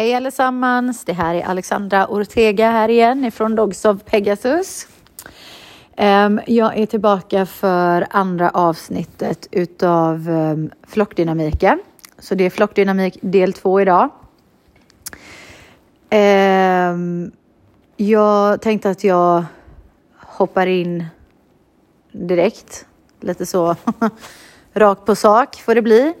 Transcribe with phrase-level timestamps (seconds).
[0.00, 1.04] Hej allesammans!
[1.04, 4.88] Det här är Alexandra Ortega här igen ifrån Dogs of Pegasus.
[5.96, 11.80] Ehm, jag är tillbaka för andra avsnittet utav ehm, flockdynamiken.
[12.18, 14.08] Så det är flockdynamik del två idag.
[16.10, 17.32] Ehm,
[17.96, 19.44] jag tänkte att jag
[20.16, 21.04] hoppar in
[22.12, 22.86] direkt.
[23.20, 23.76] Lite så
[24.72, 26.14] rakt på sak får det bli.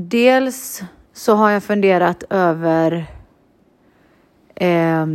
[0.00, 3.06] Dels så har jag funderat över
[4.54, 5.06] eh,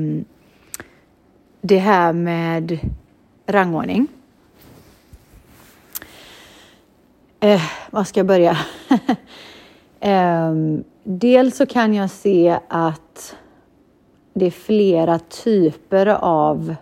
[1.62, 2.80] det här med
[3.46, 4.08] rangordning.
[7.40, 8.58] Eh, var ska jag börja?
[10.00, 10.54] eh,
[11.04, 13.36] dels så kan jag se att
[14.34, 16.76] det är flera typer av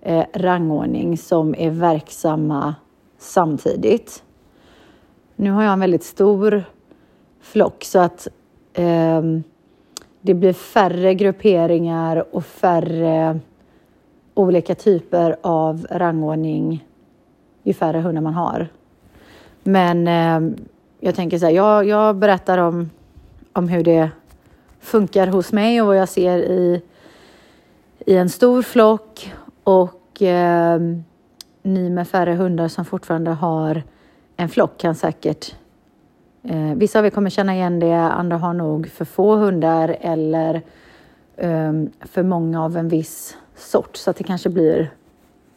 [0.00, 2.74] eh, rangordning som är verksamma
[3.18, 4.22] samtidigt.
[5.36, 6.64] Nu har jag en väldigt stor
[7.42, 8.28] flock så att
[8.72, 9.22] eh,
[10.20, 13.40] det blir färre grupperingar och färre
[14.34, 16.84] olika typer av rangordning
[17.62, 18.68] ju färre hundar man har.
[19.62, 20.56] Men eh,
[21.00, 22.90] jag tänker så här, jag, jag berättar om,
[23.52, 24.10] om hur det
[24.80, 26.82] funkar hos mig och vad jag ser i,
[28.06, 29.32] i en stor flock
[29.64, 30.80] och eh,
[31.62, 33.82] ni med färre hundar som fortfarande har
[34.36, 35.54] en flock kan säkert
[36.42, 40.62] Eh, vissa av er kommer känna igen det, andra har nog för få hundar eller
[41.36, 44.90] eh, för många av en viss sort så att det kanske blir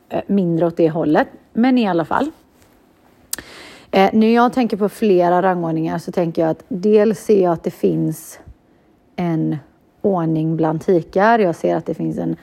[0.10, 1.28] eh, mindre åt det hållet.
[1.54, 2.32] Men i alla fall.
[3.92, 7.64] Eh, när jag tänker på flera rangordningar så tänker jag att dels ser jag att
[7.64, 8.40] det finns
[9.16, 9.58] en
[10.02, 11.40] ordning bland tikar.
[11.40, 12.36] Jag ser att det finns en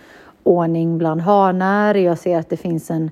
[0.42, 1.94] ordning bland hanar.
[1.94, 3.10] Jag ser att det finns en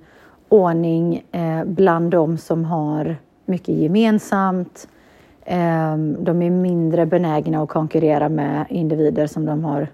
[0.49, 4.89] ordning eh, bland de som har mycket gemensamt.
[5.45, 9.89] Ehm, de är mindre benägna att konkurrera med individer som de har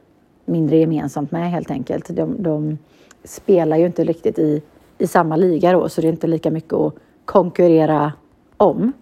[0.45, 2.17] mindre gemensamt med helt enkelt.
[2.17, 2.79] De, de
[3.25, 4.63] spelar ju inte riktigt i,
[4.99, 8.13] i samma liga då, så det är inte lika mycket att konkurrera
[8.57, 8.93] om.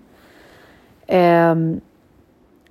[1.09, 1.81] Um,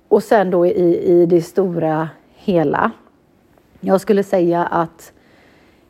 [0.08, 2.90] och sen då i, i det stora hela.
[3.80, 5.12] Jag skulle säga att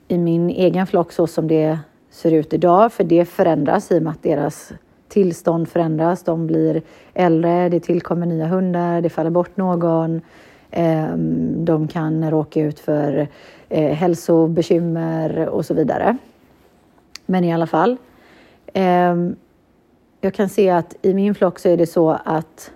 [0.09, 1.79] i min egen flock så som det
[2.11, 4.73] ser ut idag, för det förändras i och med att deras
[5.09, 6.23] tillstånd förändras.
[6.23, 6.83] De blir
[7.15, 10.21] äldre, det tillkommer nya hundar, det faller bort någon.
[10.71, 13.29] Ehm, de kan råka ut för
[13.69, 16.17] eh, hälsobekymmer och så vidare.
[17.27, 17.97] Men i alla fall.
[18.73, 19.37] Ehm,
[20.21, 22.71] jag kan se att i min flock så är det så att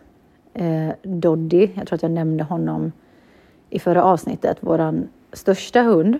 [0.54, 2.92] eh, Doddy, jag tror att jag nämnde honom
[3.70, 6.18] i förra avsnittet, våran största hund.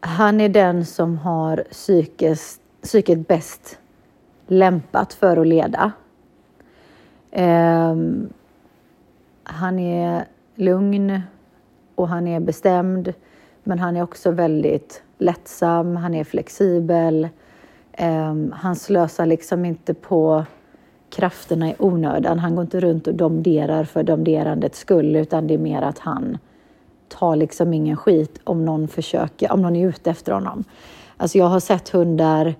[0.00, 3.78] Han är den som har psykiskt, psyket bäst
[4.46, 5.92] lämpat för att leda.
[7.30, 7.96] Eh,
[9.44, 10.24] han är
[10.54, 11.20] lugn
[11.94, 13.12] och han är bestämd,
[13.62, 17.28] men han är också väldigt lättsam, han är flexibel.
[17.92, 20.44] Eh, han slösar liksom inte på
[21.10, 22.38] krafterna i onödan.
[22.38, 26.38] Han går inte runt och domderar för domderandets skull, utan det är mer att han
[27.08, 30.64] tar liksom ingen skit om någon försöker, om någon är ute efter honom.
[31.16, 32.54] Alltså jag har sett hundar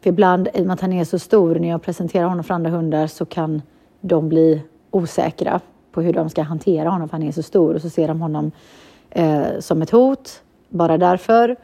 [0.00, 2.54] för ibland, i och med att han är så stor, när jag presenterar honom för
[2.54, 3.62] andra hundar så kan
[4.00, 5.60] de bli osäkra
[5.92, 8.20] på hur de ska hantera honom för han är så stor och så ser de
[8.20, 8.52] honom
[9.10, 11.56] eh, som ett hot, bara därför.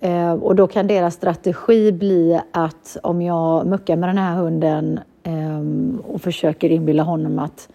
[0.00, 5.00] Eh, och då kan deras strategi bli att om jag muckar med den här hunden
[5.22, 7.68] eh, och försöker inbilla honom att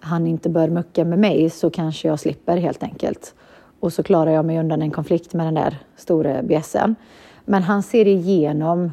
[0.00, 3.34] han inte bör mucka med mig så kanske jag slipper helt enkelt.
[3.80, 6.96] Och så klarar jag mig undan en konflikt med den där stora bjässen.
[7.44, 8.90] Men han ser igenom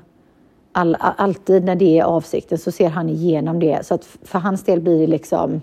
[0.72, 3.86] all, alltid när det är avsikten så ser han igenom det.
[3.86, 5.62] Så att för hans del blir det liksom,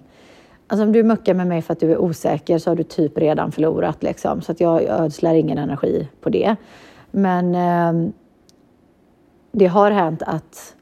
[0.66, 3.18] alltså om du muckar med mig för att du är osäker så har du typ
[3.18, 4.42] redan förlorat liksom.
[4.42, 6.56] Så att jag ödslar ingen energi på det.
[7.10, 8.10] Men eh,
[9.52, 10.76] det har hänt att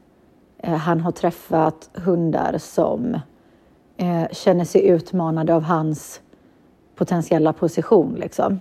[0.57, 3.19] eh, han har träffat hundar som
[3.97, 6.21] eh, känner sig utmanade av hans
[6.95, 8.59] potentiella position liksom.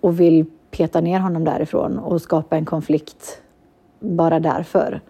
[0.00, 3.40] Och vill peta ner honom därifrån och skapa en konflikt
[4.04, 5.00] bara därför.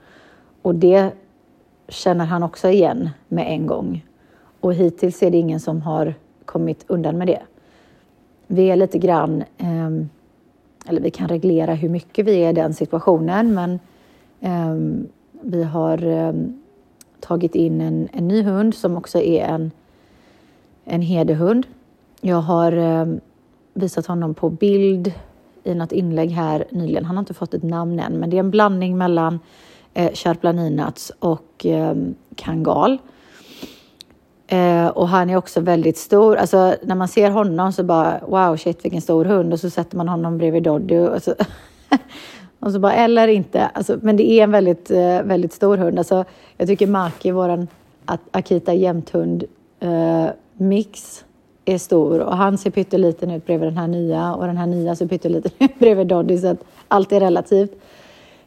[0.62, 1.10] Och det
[1.88, 4.06] känner han också igen med en gång.
[4.60, 6.14] Och hittills är det ingen som har
[6.44, 7.42] kommit undan med det.
[8.46, 9.90] Vi är lite grann, eh,
[10.88, 13.78] eller vi kan reglera hur mycket vi är i den situationen, men
[14.40, 15.04] eh,
[15.40, 16.32] vi har eh,
[17.20, 19.70] tagit in en, en, ny hund som också är en,
[20.84, 21.66] en herdehund.
[22.20, 23.20] Jag har ehm,
[23.74, 25.12] visat honom på bild
[25.64, 27.04] i något inlägg här nyligen.
[27.04, 29.40] Han har inte fått ett namn än, men det är en blandning mellan
[29.94, 31.94] eh, Charplaninats och eh,
[32.36, 32.98] Kangal.
[34.46, 36.36] Eh, och han är också väldigt stor.
[36.36, 39.96] Alltså när man ser honom så bara wow shit vilken stor hund och så sätter
[39.96, 41.34] man honom bredvid Doddy och så,
[42.58, 43.66] och så bara eller inte.
[43.66, 45.98] Alltså, men det är en väldigt, eh, väldigt stor hund.
[45.98, 46.24] Alltså,
[46.56, 47.68] jag tycker Maki, våran
[48.30, 49.44] Akita jämthund
[49.80, 50.26] eh,
[50.56, 51.24] mix
[51.64, 54.96] är stor och han ser pytteliten ut bredvid den här nya och den här nya
[54.96, 57.72] ser pytteliten ut bredvid Doddy så att allt är relativt.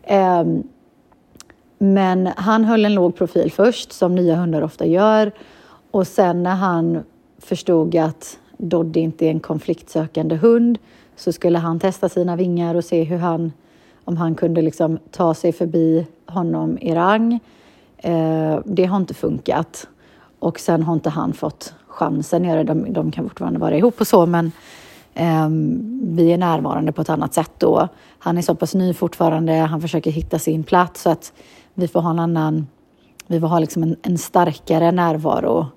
[0.09, 0.63] Um,
[1.77, 5.31] men han höll en låg profil först som nya hundar ofta gör
[5.91, 7.03] och sen när han
[7.37, 10.77] förstod att Doddy inte är en konfliktsökande hund
[11.15, 13.51] så skulle han testa sina vingar och se hur han,
[14.05, 17.39] om han kunde liksom ta sig förbi honom i rang.
[17.97, 19.87] Eh, det har inte funkat.
[20.39, 22.63] Och sen har inte han fått chansen nere.
[22.63, 24.51] De, de kan fortfarande vara ihop och så, men
[25.13, 25.49] eh,
[26.01, 27.87] vi är närvarande på ett annat sätt då.
[28.19, 31.33] Han är så pass ny fortfarande, han försöker hitta sin plats så att
[31.73, 32.67] vi får ha en annan,
[33.27, 35.67] vi får ha liksom en, en starkare närvaro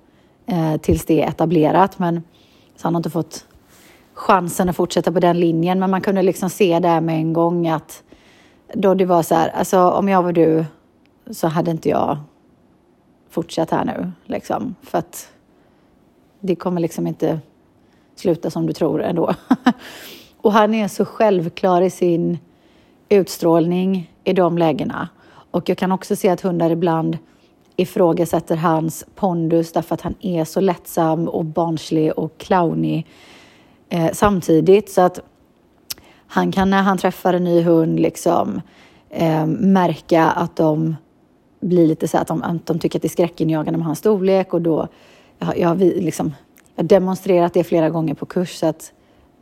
[0.46, 1.99] eh, tills det är etablerat.
[1.99, 2.23] Men
[2.76, 3.46] så han har inte fått
[4.14, 5.78] chansen att fortsätta på den linjen.
[5.78, 8.02] Men man kunde liksom se där med en gång att
[8.75, 10.64] då det var så här, alltså om jag var du
[11.31, 12.19] så hade inte jag
[13.31, 14.12] fortsatt här nu.
[14.25, 15.28] Liksom, för att
[16.40, 17.40] det kommer liksom inte
[18.14, 19.34] sluta som du tror ändå.
[20.37, 22.38] och han är så självklar i sin
[23.08, 25.08] utstrålning i de lägena.
[25.50, 27.19] Och jag kan också se att hundar ibland
[27.76, 33.06] ifrågasätter hans pondus därför att han är så lättsam och barnslig och clownig
[33.88, 34.90] eh, samtidigt.
[34.90, 35.20] Så att
[36.26, 38.60] han kan när han träffar en ny hund liksom
[39.10, 40.96] eh, märka att de
[41.60, 44.54] blir lite så att de, att de tycker att det är skräckinjagande med hans storlek
[44.54, 44.88] och då
[45.40, 46.34] jag, jag, vi liksom,
[46.75, 48.92] jag har demonstrerat det flera gånger på kurs så att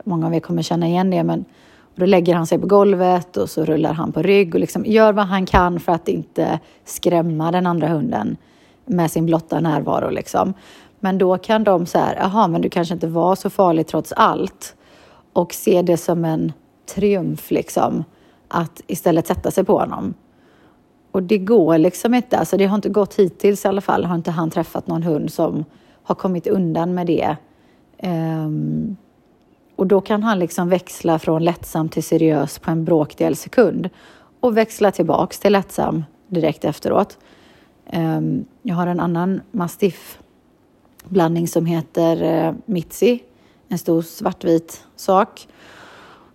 [0.03, 1.23] många av er kommer känna igen det.
[1.23, 1.45] Men
[1.95, 5.13] då lägger han sig på golvet och så rullar han på rygg och liksom gör
[5.13, 8.37] vad han kan för att inte skrämma den andra hunden
[8.85, 10.09] med sin blotta närvaro.
[10.09, 10.53] Liksom.
[10.99, 14.75] Men då kan de säga, jaha, men du kanske inte var så farlig trots allt
[15.33, 16.53] och se det som en
[16.95, 18.03] triumf liksom
[18.47, 20.13] att istället sätta sig på honom.
[21.11, 24.15] Och det går liksom inte, alltså det har inte gått hittills i alla fall, har
[24.15, 25.65] inte han träffat någon hund som
[26.09, 27.35] har kommit undan med det.
[28.03, 28.97] Um,
[29.75, 33.89] och då kan han liksom växla från lättsam till seriös på en bråkdel sekund
[34.39, 37.17] och växla tillbaks till lättsam direkt efteråt.
[37.93, 40.19] Um, jag har en annan mastiff
[41.05, 43.23] blandning som heter uh, Mitzi,
[43.67, 45.47] en stor svartvit sak.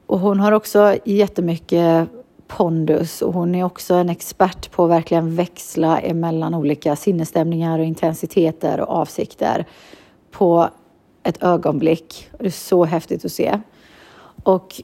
[0.06, 2.08] Och hon har också jättemycket
[2.46, 7.84] pondus och hon är också en expert på att verkligen växla emellan olika sinnesstämningar och
[7.84, 9.66] intensiteter och avsikter
[10.30, 10.68] på
[11.22, 12.30] ett ögonblick.
[12.38, 13.60] Det är så häftigt att se.
[14.42, 14.82] Och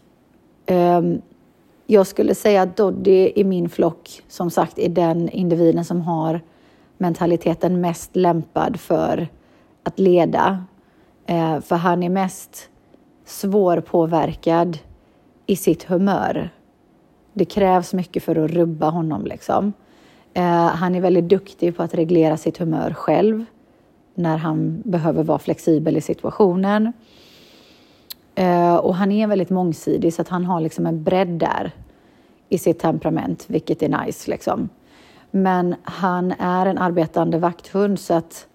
[0.70, 1.22] um,
[1.86, 6.40] jag skulle säga att Doddy i min flock, som sagt, är den individen som har
[6.98, 9.28] mentaliteten mest lämpad för
[9.82, 10.64] att leda.
[11.30, 12.68] Uh, för han är mest
[13.24, 14.78] svårpåverkad
[15.46, 16.50] i sitt humör.
[17.32, 19.26] Det krävs mycket för att rubba honom.
[19.26, 19.72] Liksom.
[20.34, 23.44] Eh, han är väldigt duktig på att reglera sitt humör själv
[24.14, 26.92] när han behöver vara flexibel i situationen.
[28.34, 31.72] Eh, och han är väldigt mångsidig så att han har liksom en bredd där
[32.48, 34.30] i sitt temperament, vilket är nice.
[34.30, 34.68] Liksom.
[35.30, 38.46] Men han är en arbetande vakthund så att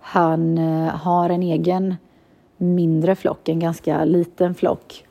[0.00, 1.94] han eh, har en egen
[2.56, 5.04] mindre flock, en ganska liten flock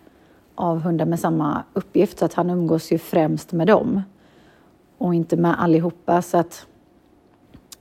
[0.61, 4.01] av hundar med samma uppgift så att han umgås ju främst med dem
[4.97, 6.21] och inte med allihopa.
[6.21, 6.65] Så att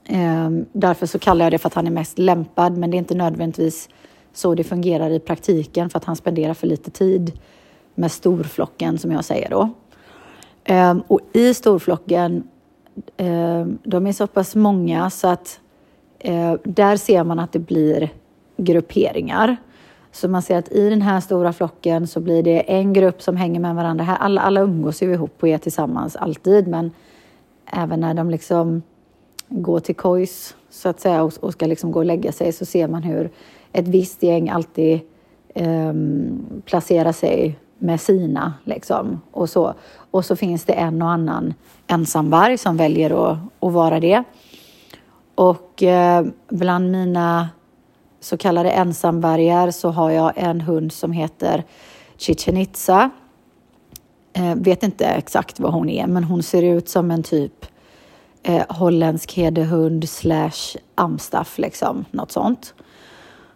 [0.05, 2.99] eh, därför så kallar jag det för att han är mest lämpad, men det är
[2.99, 3.89] inte nödvändigtvis
[4.33, 7.39] så det fungerar i praktiken för att han spenderar för lite tid
[7.95, 9.69] med storflocken som jag säger då.
[10.63, 12.43] Eh, och i storflocken,
[13.17, 15.59] eh, de är så pass många så att
[16.19, 18.09] eh, där ser man att det blir
[18.57, 19.57] grupperingar.
[20.11, 23.37] Så man ser att i den här stora flocken så blir det en grupp som
[23.37, 24.17] hänger med varandra.
[24.19, 26.91] Alla, alla umgås ju ihop och är tillsammans alltid, men
[27.65, 28.81] även när de liksom
[29.49, 32.65] går till kojs så att säga och, och ska liksom gå och lägga sig så
[32.65, 33.29] ser man hur
[33.71, 34.99] ett visst gäng alltid
[35.55, 39.73] um, placerar sig med sina liksom och så.
[40.11, 41.53] Och så finns det en och annan
[41.87, 44.23] ensamvarg som väljer att, att vara det.
[45.35, 47.49] Och eh, bland mina
[48.21, 51.63] så kallade ensamvargar så har jag en hund som heter
[52.17, 53.09] Chichen Itza.
[54.33, 57.65] Eh, vet inte exakt vad hon är, men hon ser ut som en typ
[58.43, 62.73] eh, holländsk herdehund slash amstaff, liksom, något sånt.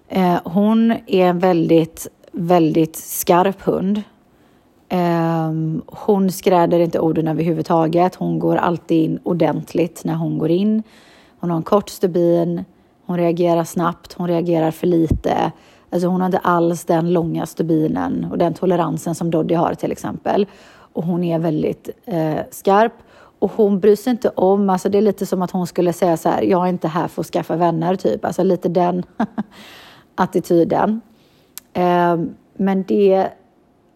[0.07, 4.01] Eh, hon är en väldigt, väldigt skarp hund.
[4.89, 5.51] Eh,
[5.87, 8.15] hon skräder inte orden överhuvudtaget.
[8.15, 10.83] Hon går alltid in ordentligt när hon går in.
[11.39, 12.65] Hon har en kort stubin,
[13.05, 15.51] hon reagerar snabbt, hon reagerar för lite.
[15.89, 19.91] Alltså hon har inte alls den långa stubinen och den toleransen som Doddy har till
[19.91, 20.47] exempel.
[20.93, 22.93] Och hon är väldigt eh, skarp.
[23.39, 26.17] Och hon bryr sig inte om, alltså det är lite som att hon skulle säga
[26.17, 28.25] så här, jag är inte här för att skaffa vänner typ.
[28.25, 29.03] Alltså lite den
[30.15, 31.01] attityden.
[31.73, 32.17] Eh,
[32.53, 33.29] men det,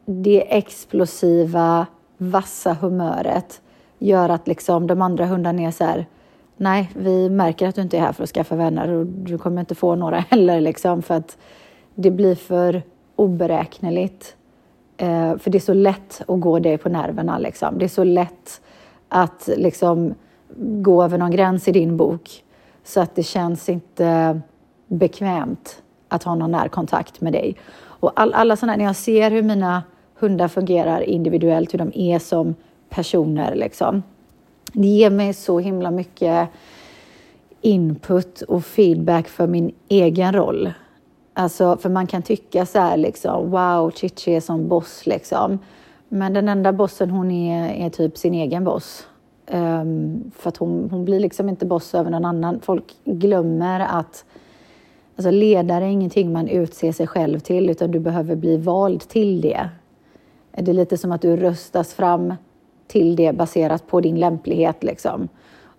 [0.05, 1.85] det explosiva,
[2.17, 3.61] vassa humöret
[3.99, 6.05] gör att liksom de andra hundarna är så här,
[6.59, 9.59] nej, vi märker att du inte är här för att skaffa vänner och du kommer
[9.59, 11.37] inte få några heller liksom för att
[11.95, 12.81] det blir för
[13.15, 14.35] oberäkneligt.
[14.97, 17.77] Eh, för det är så lätt att gå dig på nerverna liksom.
[17.77, 18.61] Det är så lätt
[19.09, 20.13] att liksom
[20.57, 22.43] gå över någon gräns i din bok
[22.83, 24.41] så att det känns inte
[24.87, 27.55] bekvämt att ha någon närkontakt med dig.
[27.79, 29.83] Och all, alla sådana, när jag ser hur mina
[30.19, 32.55] hundar fungerar individuellt, hur de är som
[32.89, 34.03] personer liksom.
[34.73, 36.49] Det ger mig så himla mycket
[37.61, 40.73] input och feedback för min egen roll.
[41.33, 45.59] Alltså, för man kan tycka så här liksom, wow, Chichi är som boss liksom.
[46.09, 49.07] Men den enda bossen hon är, är typ sin egen boss.
[49.51, 52.59] Um, för att hon, hon blir liksom inte boss över någon annan.
[52.61, 54.25] Folk glömmer att
[55.15, 59.41] alltså ledare är ingenting man utser sig själv till, utan du behöver bli vald till
[59.41, 59.69] det.
[60.51, 62.33] Det är lite som att du röstas fram
[62.89, 64.83] till det baserat på din lämplighet.
[64.83, 65.27] Liksom.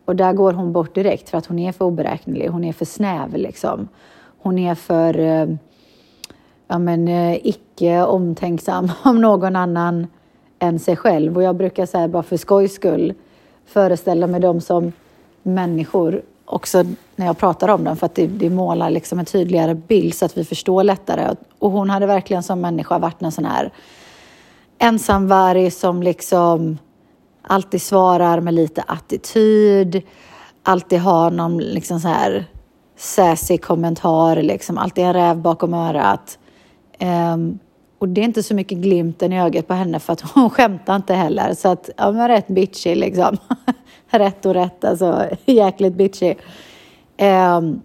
[0.04, 2.84] Och där går hon bort direkt för att hon är för oberäknelig, hon är för
[2.84, 3.36] snäv.
[3.36, 3.88] Liksom.
[4.42, 5.46] Hon är för eh,
[6.68, 10.06] ja, men, eh, icke omtänksam om någon annan
[10.58, 11.36] än sig själv.
[11.36, 13.14] Och jag brukar säga bara för skojs skull
[13.66, 14.92] föreställa mig dem som
[15.42, 16.84] människor också
[17.16, 20.24] när jag pratar om dem för att det, det målar liksom en tydligare bild så
[20.24, 21.34] att vi förstår lättare.
[21.58, 23.72] Och hon hade verkligen som människa varit en sån här
[24.78, 26.78] ensamvarg som liksom
[27.50, 30.02] alltid svarar med lite attityd,
[30.62, 32.46] alltid har någon liksom så här
[32.96, 36.38] sassy kommentar, liksom alltid en räv bakom örat.
[37.00, 37.58] Um,
[37.98, 40.96] och det är inte så mycket glimten i ögat på henne för att hon skämtar
[40.96, 41.54] inte heller.
[41.54, 43.36] Så att, ja men rätt bitchy liksom.
[44.10, 46.34] rätt och rätt, alltså jäkligt bitchy.
[47.18, 47.82] Um,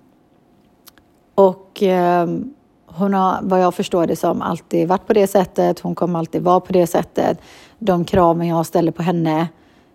[1.35, 2.53] och um,
[2.85, 5.79] hon har, vad jag förstår det som, alltid varit på det sättet.
[5.79, 7.39] Hon kommer alltid vara på det sättet.
[7.79, 9.47] De kraven jag ställer på henne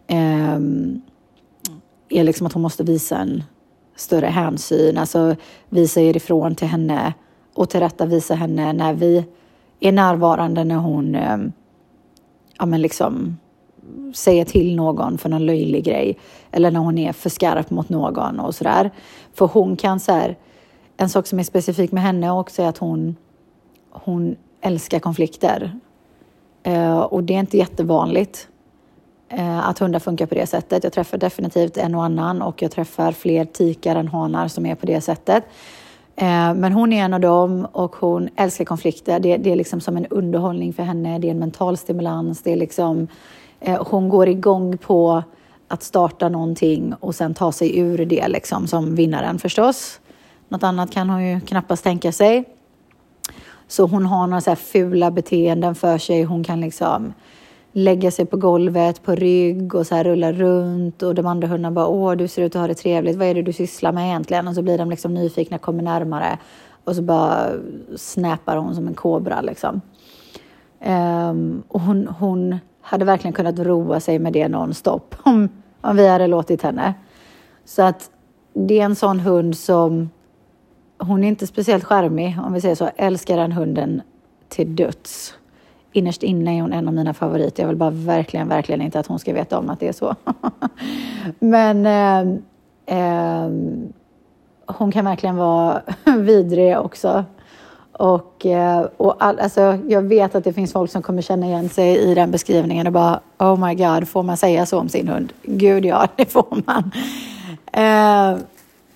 [0.07, 0.59] eh,
[2.09, 3.43] är liksom att hon måste visa en
[3.97, 5.37] större hänsyn, alltså
[5.69, 7.15] vi säger ifrån till henne
[7.55, 9.25] och tillrättavisa henne när vi
[9.81, 11.39] är närvarande när hon eh,
[12.59, 13.37] ja, men liksom
[14.15, 16.19] säger till någon för någon löjlig grej
[16.51, 18.91] eller när hon är för skarp mot någon och sådär.
[19.35, 20.37] För hon kan så här,
[20.97, 23.17] en sak som är specifik med henne också är att hon,
[23.91, 25.79] hon älskar konflikter.
[26.63, 28.49] Eh, och det är inte jättevanligt
[29.29, 30.85] eh, att hundar funkar på det sättet.
[30.85, 34.75] Jag träffar definitivt en och annan och jag träffar fler tikar än hanar som är
[34.75, 35.45] på det sättet.
[36.17, 39.21] Eh, men hon är en av dem och hon älskar konflikter.
[39.21, 41.19] Det, det, är liksom som en underhållning för henne.
[41.19, 42.43] Det är en mental stimulans.
[42.43, 43.09] Det är liksom,
[43.61, 45.23] eh, hon går igång på
[45.69, 50.01] att starta någonting och sen ta sig ur det liksom, som vinnaren förstås.
[50.49, 52.45] Något annat kan hon ju knappast tänka sig.
[53.71, 56.23] Så hon har några så här fula beteenden för sig.
[56.23, 57.13] Hon kan liksom
[57.73, 61.75] lägga sig på golvet på rygg och så här rulla runt och de andra hundarna
[61.75, 64.07] bara åh du ser ut att ha det trevligt, vad är det du sysslar med
[64.07, 64.49] egentligen?
[64.49, 66.39] Och så blir de liksom nyfikna, kommer närmare
[66.85, 67.47] och så bara
[67.97, 69.81] snäpar hon som en kobra liksom.
[70.87, 75.49] Um, och hon, hon hade verkligen kunnat roa sig med det nonstop om,
[75.81, 76.95] om vi hade låtit henne.
[77.65, 78.11] Så att
[78.55, 80.11] det är en sån hund som
[81.01, 84.03] hon är inte speciellt charmig, om vi säger så, älskar den hunden
[84.49, 85.35] till döds.
[85.93, 87.63] Innerst inne är hon en av mina favoriter.
[87.63, 90.15] Jag vill bara verkligen, verkligen inte att hon ska veta om att det är så.
[91.39, 92.21] Men eh,
[92.99, 93.51] eh,
[94.67, 95.83] hon kan verkligen vara
[96.19, 97.25] vidrig också.
[97.93, 101.69] Och, eh, och all, alltså, jag vet att det finns folk som kommer känna igen
[101.69, 105.09] sig i den beskrivningen och bara Oh my god, får man säga så om sin
[105.09, 105.33] hund?
[105.43, 106.91] Gud ja, det får man.
[107.73, 108.39] Eh,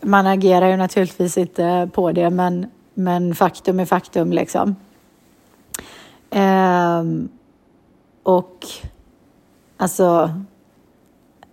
[0.05, 4.77] man agerar ju naturligtvis inte på det, men, men faktum är faktum liksom.
[6.31, 7.29] Ehm,
[8.23, 8.67] och
[9.77, 10.31] alltså,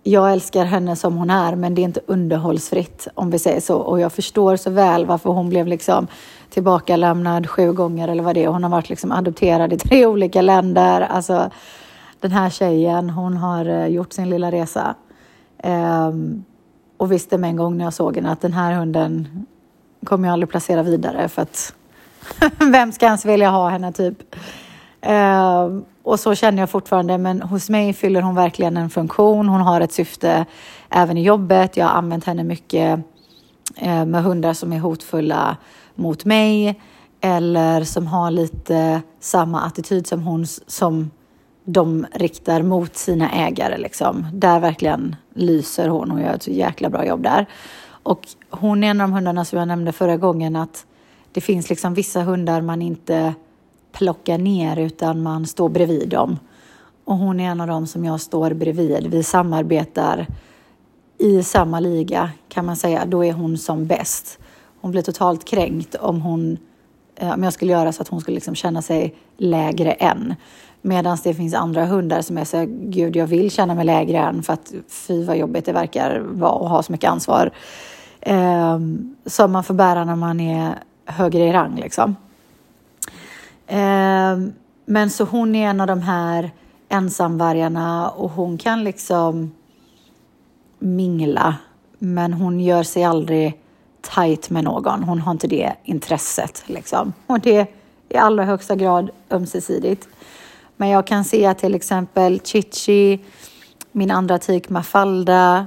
[0.02, 3.78] jag älskar henne som hon är, men det är inte underhållsfritt om vi säger så.
[3.78, 6.06] Och jag förstår så väl varför hon blev liksom
[6.50, 8.48] tillbakalämnad sju gånger eller vad det är.
[8.48, 11.00] Hon har varit liksom adopterad i tre olika länder.
[11.00, 11.50] Alltså,
[12.20, 14.94] den här tjejen, hon har eh, gjort sin lilla resa.
[15.58, 16.44] Ehm,
[17.02, 19.46] och visste med en gång när jag såg henne att den här hunden
[20.04, 21.74] kommer jag aldrig placera vidare för att
[22.72, 24.36] vem ska ens vilja ha henne typ?
[25.08, 29.48] Uh, och så känner jag fortfarande, men hos mig fyller hon verkligen en funktion.
[29.48, 30.46] Hon har ett syfte
[30.90, 31.76] även i jobbet.
[31.76, 32.98] Jag har använt henne mycket
[33.82, 35.56] uh, med hundar som är hotfulla
[35.94, 36.80] mot mig
[37.20, 41.10] eller som har lite samma attityd som hon som
[41.64, 43.78] de riktar mot sina ägare.
[43.78, 44.26] Liksom.
[44.32, 47.46] Där verkligen lyser hon Hon gör ett så jäkla bra jobb där.
[48.02, 50.86] Och hon är en av de hundarna som jag nämnde förra gången att
[51.32, 53.34] det finns liksom vissa hundar man inte
[53.92, 56.38] plockar ner utan man står bredvid dem.
[57.04, 59.06] Och hon är en av dem som jag står bredvid.
[59.06, 60.26] Vi samarbetar
[61.18, 63.04] i samma liga kan man säga.
[63.06, 64.38] Då är hon som bäst.
[64.80, 66.58] Hon blir totalt kränkt om, hon,
[67.16, 70.34] eh, om jag skulle göra så att hon skulle liksom känna sig lägre än.
[70.82, 74.42] Medan det finns andra hundar som är så gud jag vill känna mig lägre än
[74.42, 77.50] för att fy vad jobbigt det verkar vara att ha så mycket ansvar.
[78.20, 78.78] Eh,
[79.26, 80.74] som man får bära när man är
[81.06, 82.16] högre i rang liksom.
[83.66, 84.38] Eh,
[84.84, 86.50] men så hon är en av de här
[86.88, 89.52] ensamvargarna och hon kan liksom
[90.78, 91.56] mingla.
[91.98, 93.60] Men hon gör sig aldrig
[94.14, 95.02] tight med någon.
[95.02, 97.12] Hon har inte det intresset liksom.
[97.26, 97.66] Och det är
[98.08, 100.08] i allra högsta grad ömsesidigt.
[100.82, 103.20] Men jag kan se att till exempel Chichi,
[103.92, 105.66] min andra tik Mafalda,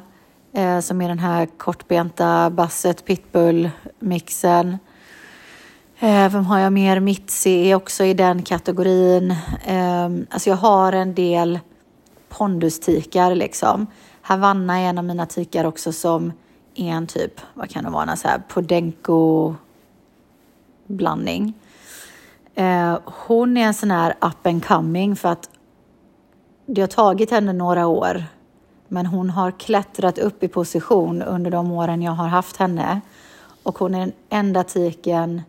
[0.54, 4.78] eh, som är den här kortbenta basset pitbull-mixen.
[6.00, 7.00] Eh, vem har jag mer?
[7.00, 9.32] Mitzi är också i den kategorin.
[9.66, 11.60] Eh, alltså jag har en del
[12.30, 13.88] pondustikar liksom.
[14.22, 16.32] Havanna är en av mina tikar också som
[16.76, 19.56] är en typ, vad kan det vara, en så här podenko
[20.88, 21.54] blandning.
[22.56, 25.50] Eh, hon är en sån här up and coming för att
[26.66, 28.24] det har tagit henne några år
[28.88, 33.02] men hon har klättrat upp i position under de åren jag har haft henne.
[33.64, 35.42] Och hon är den enda tiken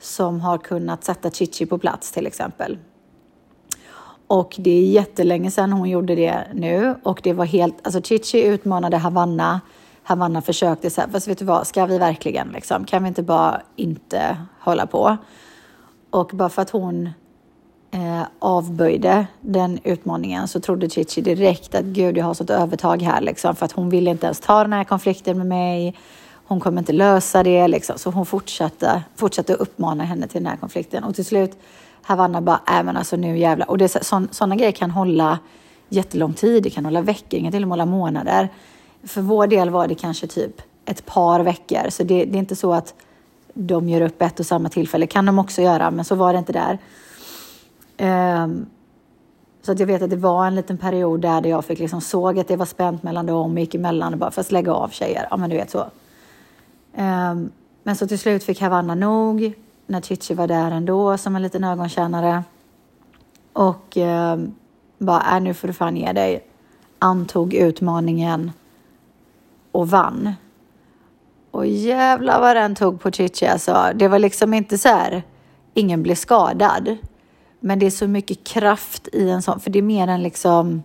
[0.00, 2.78] som har kunnat sätta Chichi på plats till exempel.
[4.26, 8.44] Och det är jättelänge sedan hon gjorde det nu och det var helt, alltså Chichi
[8.44, 9.60] utmanade Havanna.
[10.02, 13.22] Havanna försökte så här, fast vet du vad, ska vi verkligen liksom, kan vi inte
[13.22, 15.16] bara inte hålla på?
[16.10, 17.10] Och bara för att hon
[17.90, 23.20] eh, avböjde den utmaningen så trodde Chichi direkt att gud, jag har sånt övertag här
[23.20, 25.94] liksom, för att hon ville inte ens ta den här konflikten med mig.
[26.32, 30.56] Hon kommer inte lösa det liksom, så hon fortsatte, fortsatte uppmana henne till den här
[30.56, 31.58] konflikten och till slut
[32.02, 33.70] Havanna bara, äh men alltså nu jävlar.
[33.70, 33.78] Och
[34.30, 35.38] sådana grejer kan hålla
[35.88, 36.62] jättelång tid.
[36.62, 38.48] Det kan hålla veckor, det kan till och med hålla månader.
[39.04, 41.90] För vår del var det kanske typ ett par veckor.
[41.90, 42.94] Så det, det är inte så att
[43.60, 45.06] de gör upp ett och samma tillfälle.
[45.06, 46.78] kan de också göra, men så var det inte där.
[48.42, 48.66] Um,
[49.62, 52.38] så att jag vet att det var en liten period där jag fick liksom såg
[52.38, 55.26] att det var spänt mellan dem och gick emellan och bara fast lägga av tjejer.
[55.30, 55.80] Ja, men du vet så.
[56.96, 57.50] Um,
[57.82, 59.52] men så till slut fick Havanna nog
[59.86, 62.44] när Chichi var där ändå som en liten ögonkännare.
[63.52, 64.54] Och um,
[64.98, 66.46] bara, är nu får du fan ge dig.
[66.98, 68.52] Antog utmaningen
[69.72, 70.34] och vann.
[71.58, 73.92] Och jävlar vad den tog på Chichi alltså.
[73.94, 75.22] Det var liksom inte så här,
[75.74, 76.96] ingen blev skadad.
[77.60, 80.82] Men det är så mycket kraft i en sån, för det är mer än liksom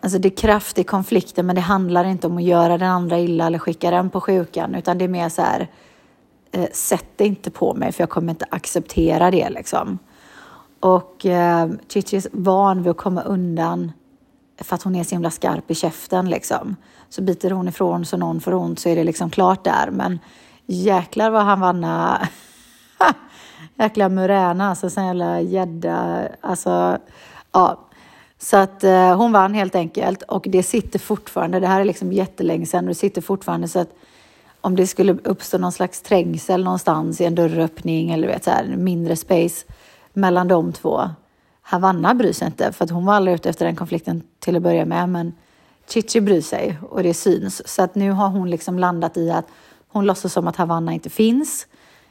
[0.00, 3.18] Alltså det är kraft i konflikten men det handlar inte om att göra den andra
[3.18, 5.68] illa eller skicka den på sjukan utan det är mer så här
[6.52, 9.98] eh, sätt det inte på mig för jag kommer inte acceptera det liksom.
[10.80, 13.92] Och eh, Chichi är van vid att komma undan
[14.60, 16.76] för att hon är så himla skarp i käften liksom.
[17.10, 19.90] Så biter hon ifrån så någon får ont så är det liksom klart där.
[19.90, 20.18] Men
[20.66, 21.84] jäklar vad han vann.
[21.84, 22.28] Äh,
[23.78, 26.28] jäkla muräna, alltså sån jävla gädda.
[26.40, 26.98] Alltså,
[27.52, 27.80] ja.
[28.38, 31.60] Så att eh, hon vann helt enkelt och det sitter fortfarande.
[31.60, 33.94] Det här är liksom jättelänge sedan och det sitter fortfarande så att
[34.60, 38.64] om det skulle uppstå någon slags trängsel någonstans i en dörröppning eller vet, så här,
[38.76, 39.66] mindre space
[40.12, 41.00] mellan de två.
[41.62, 44.62] Havanna bryr sig inte för att hon var aldrig ute efter den konflikten till att
[44.62, 45.08] börja med.
[45.08, 45.32] Men
[45.88, 47.68] Chichi bryr sig och det syns.
[47.68, 49.46] Så att nu har hon liksom landat i att
[49.88, 51.66] hon låtsas som att Havanna inte finns.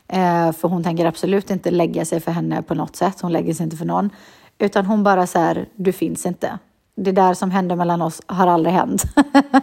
[0.07, 3.21] Eh, för hon tänker absolut inte lägga sig för henne på något sätt.
[3.21, 4.09] Hon lägger sig inte för någon.
[4.57, 6.59] Utan hon bara så här, du finns inte
[6.99, 9.03] det där som hände mellan oss har aldrig hänt.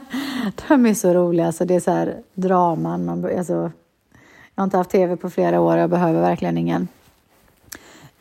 [0.68, 3.04] de är så roliga, Alltså det är så här draman.
[3.04, 3.52] Man, alltså,
[4.54, 6.88] jag har inte haft tv på flera år, jag behöver verkligen ingen.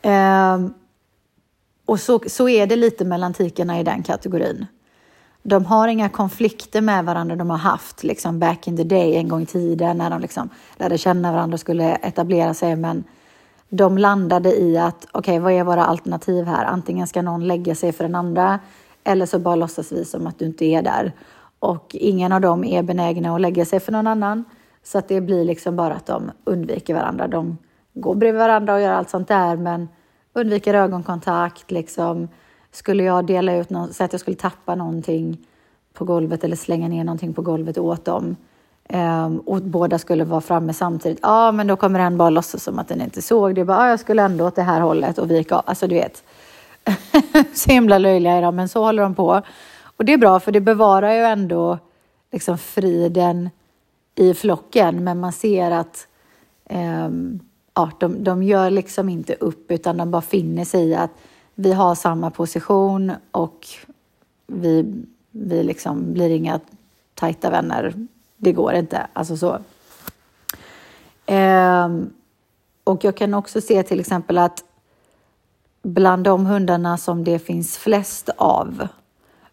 [0.02, 0.74] Ehm,
[1.86, 4.66] och så, så är det lite mellan tikarna i den kategorin.
[5.46, 9.28] De har inga konflikter med varandra de har haft liksom back in the day, en
[9.28, 12.76] gång i tiden när de liksom lärde känna varandra och skulle etablera sig.
[12.76, 13.04] Men
[13.68, 16.64] de landade i att okej, okay, vad är våra alternativ här?
[16.64, 18.58] Antingen ska någon lägga sig för den andra
[19.04, 21.12] eller så bara låtsas vi som att du inte är där.
[21.58, 24.44] Och ingen av dem är benägna att lägga sig för någon annan.
[24.82, 27.28] Så att det blir liksom bara att de undviker varandra.
[27.28, 27.58] De
[27.94, 29.88] går bredvid varandra och gör allt sånt där, men
[30.32, 31.70] undviker ögonkontakt.
[31.70, 32.28] Liksom.
[32.74, 35.38] Skulle jag dela ut något, säga att jag skulle tappa någonting
[35.92, 38.36] på golvet eller slänga ner någonting på golvet åt dem,
[38.88, 41.18] Um, och båda skulle vara framme samtidigt.
[41.22, 43.64] Ja, men då kommer en bara låtsas som att den inte såg det.
[43.64, 45.62] Bara, ah, jag skulle ändå åt det här hållet och vika av.
[45.66, 46.22] Alltså du vet,
[47.54, 49.42] så himla löjliga är de, men så håller de på.
[49.96, 51.78] Och det är bra, för det bevarar ju ändå
[52.32, 53.50] liksom friden
[54.14, 56.06] i flocken, men man ser att
[56.70, 57.40] um,
[57.74, 61.10] ja, de, de gör liksom inte upp, utan de bara finner sig i att
[61.54, 63.66] vi har samma position och
[64.46, 66.60] vi, vi liksom blir inga
[67.14, 68.06] tajta vänner.
[68.36, 69.06] Det går inte.
[69.12, 69.58] Alltså så.
[71.26, 72.10] Ehm,
[72.84, 74.64] och jag kan också se till exempel att
[75.82, 78.88] bland de hundarna som det finns flest av.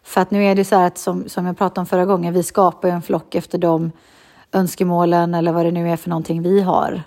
[0.02, 2.34] För att nu är det så här att som, som jag pratade om förra gången,
[2.34, 3.92] vi skapar en flock efter de
[4.52, 7.02] önskemålen eller vad det nu är för någonting vi har.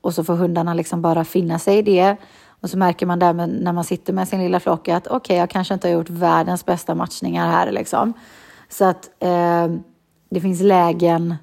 [0.00, 2.16] Och så får hundarna liksom bara finna sig i det.
[2.60, 5.36] Och så märker man där när man sitter med sin lilla flock att okej, okay,
[5.36, 8.12] jag kanske inte har gjort världens bästa matchningar här liksom.
[8.68, 9.68] Så att eh,
[10.30, 11.34] det finns lägen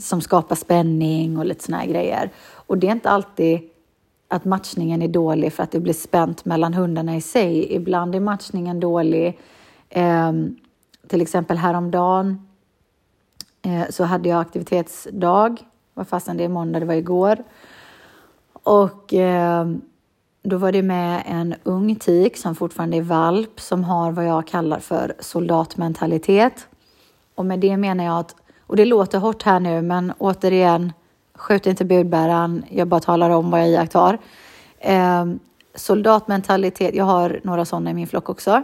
[0.00, 2.30] som skapar spänning och lite såna här grejer.
[2.52, 3.60] Och det är inte alltid
[4.28, 7.74] att matchningen är dålig för att det blir spänt mellan hundarna i sig.
[7.74, 9.38] Ibland är matchningen dålig.
[9.88, 10.32] Eh,
[11.08, 12.48] till exempel häromdagen
[13.62, 15.56] eh, så hade jag aktivitetsdag,
[15.94, 17.44] Vad fasen, det är måndag, det var igår.
[18.52, 19.66] Och eh,
[20.42, 24.46] då var det med en ung tik som fortfarande är valp som har vad jag
[24.46, 26.68] kallar för soldatmentalitet.
[27.34, 30.92] Och med det menar jag att, och det låter hårt här nu, men återigen,
[31.34, 34.18] skjut inte budbäraren, jag bara talar om vad jag iakttar.
[34.78, 35.26] Eh,
[35.74, 38.62] soldatmentalitet, jag har några sådana i min flock också.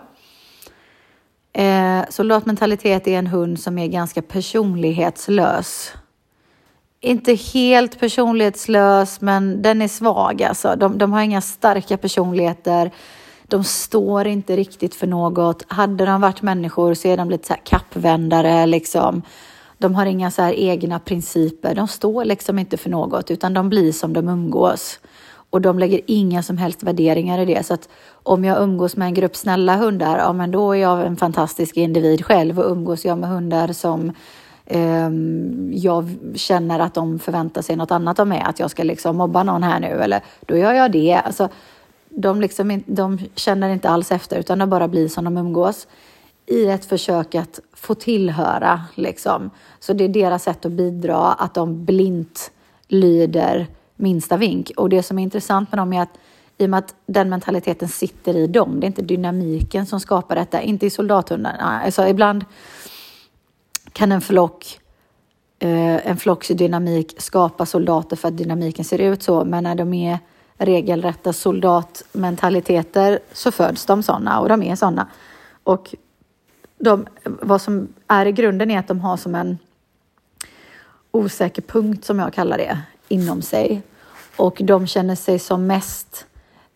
[1.53, 5.93] Eh, soldatmentalitet är en hund som är ganska personlighetslös
[7.01, 10.43] inte helt personlighetslös, men den är svag.
[10.43, 10.77] Alltså.
[10.77, 12.91] De, de har inga starka personligheter.
[13.49, 15.65] De står inte riktigt för något.
[15.69, 18.67] Hade de varit människor så är de lite så här kappvändare.
[18.67, 19.23] Liksom.
[19.79, 21.75] De har inga så här egna principer.
[21.75, 25.01] De står liksom inte för något, utan de blir som de umgås.
[25.51, 27.67] Och de lägger inga som helst värderingar i det.
[27.67, 27.89] Så att
[28.23, 31.77] om jag umgås med en grupp snälla hundar, ja men då är jag en fantastisk
[31.77, 32.61] individ själv.
[32.61, 34.13] Och umgås jag med hundar som
[34.67, 39.17] Ehm, jag känner att de förväntar sig något annat av mig, att jag ska liksom
[39.17, 41.15] mobba någon här nu, eller då gör jag det.
[41.15, 41.49] Alltså,
[42.09, 45.87] de, liksom, de känner inte alls efter, utan det bara blir som de umgås
[46.47, 48.81] i ett försök att få tillhöra.
[48.95, 49.51] Liksom.
[49.81, 52.51] Så det är deras sätt att bidra, att de blint
[52.89, 54.73] lyder minsta vink.
[54.77, 56.19] Och det som är intressant med dem är att
[56.59, 60.37] i och med att den mentaliteten sitter i dem, det är inte dynamiken som skapar
[60.37, 61.81] detta, inte i soldathundarna.
[61.85, 62.45] Alltså ibland
[63.97, 64.81] kan en flock
[65.59, 69.95] eh, en flocks dynamik skapa soldater för att dynamiken ser ut så, men när de
[69.95, 70.19] är
[70.59, 75.09] regelrätta soldatmentaliteter så föds de sådana och de är sådana.
[75.63, 75.95] Och
[76.79, 79.59] de, vad som är i grunden är att de har som en
[81.11, 82.79] osäker punkt, som jag kallar det,
[83.09, 83.83] inom sig.
[84.37, 86.27] Och de känner sig som mest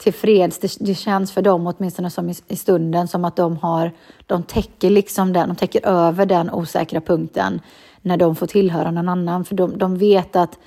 [0.01, 0.59] tillfreds.
[0.59, 3.93] Det, det känns för dem, åtminstone som i, i, stunden, som att de har,
[4.27, 7.61] de täcker liksom den, de täcker över den osäkra punkten
[8.03, 9.45] när de får tillhöra någon annan.
[9.45, 10.59] För de, de vet att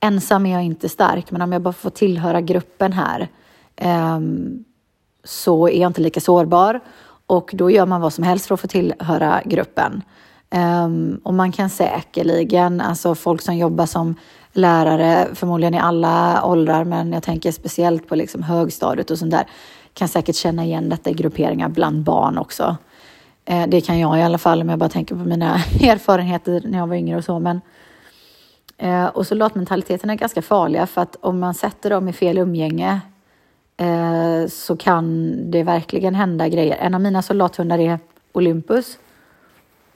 [0.00, 3.28] ensam är jag inte stark, men om jag bara får tillhöra gruppen här
[4.16, 4.64] um,
[5.24, 6.80] så är jag inte lika sårbar.
[7.26, 10.02] Och då gör man vad som helst för att få tillhöra gruppen.
[10.84, 14.14] Um, och man kan säkerligen, alltså folk som jobbar som
[14.52, 19.46] lärare, förmodligen i alla åldrar, men jag tänker speciellt på liksom högstadiet och sånt där,
[19.94, 22.76] kan säkert känna igen detta i grupperingar bland barn också.
[23.44, 26.78] Eh, det kan jag i alla fall om jag bara tänker på mina erfarenheter när
[26.78, 27.38] jag var yngre och så.
[27.38, 27.60] Men,
[28.78, 33.00] eh, och soldatmentaliteten är ganska farliga för att om man sätter dem i fel umgänge
[33.76, 36.76] eh, så kan det verkligen hända grejer.
[36.76, 37.98] En av mina soldathundar är
[38.32, 38.98] Olympus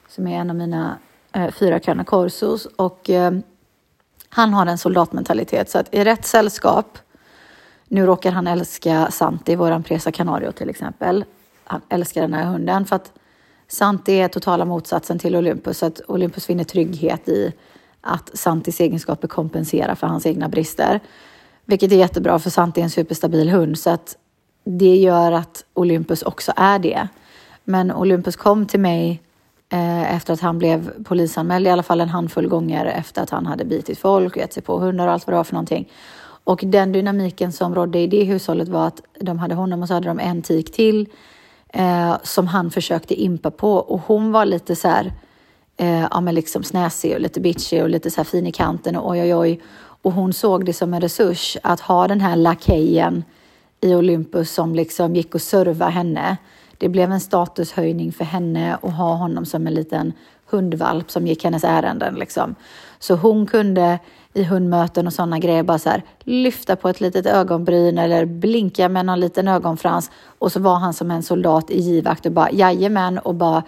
[0.07, 0.97] som är en av mina
[1.51, 3.09] fyra Kana Corsos och
[4.35, 6.97] han har en soldatmentalitet så att i rätt sällskap,
[7.87, 11.25] nu råkar han älska Santi, våran Presa Canario till exempel.
[11.63, 13.11] Han älskar den här hunden för att
[13.67, 17.53] Santi är totala motsatsen till Olympus, så att Olympus finner trygghet i
[18.01, 20.99] att Santis egenskaper kompenserar för hans egna brister.
[21.65, 24.17] Vilket är jättebra för Santi är en superstabil hund så att
[24.63, 27.07] det gör att Olympus också är det.
[27.63, 29.21] Men Olympus kom till mig
[29.69, 33.45] Eh, efter att han blev polisanmäld i alla fall en handfull gånger efter att han
[33.45, 35.89] hade bitit folk och gett sig på hundar och allt vad det var för någonting.
[36.43, 39.93] Och den dynamiken som rådde i det hushållet var att de hade honom och så
[39.93, 41.07] hade de en tik till
[41.73, 45.13] eh, som han försökte impa på och hon var lite så här,
[45.77, 48.95] eh, ja men liksom snäsig och lite bitchig och lite så här fin i kanten
[48.95, 49.61] och oj oj oj.
[50.01, 53.23] Och hon såg det som en resurs att ha den här lakejen
[53.81, 56.37] i Olympus som liksom gick och serva henne
[56.77, 60.13] det blev en statushöjning för henne att ha honom som en liten
[60.49, 62.15] hundvalp som gick hennes ärenden.
[62.15, 62.55] Liksom.
[62.99, 63.99] Så hon kunde
[64.33, 68.89] i hundmöten och sådana grejer bara så här, lyfta på ett litet ögonbryn eller blinka
[68.89, 72.51] med någon liten ögonfrans och så var han som en soldat i givakt och bara
[72.51, 73.63] jajamän och bara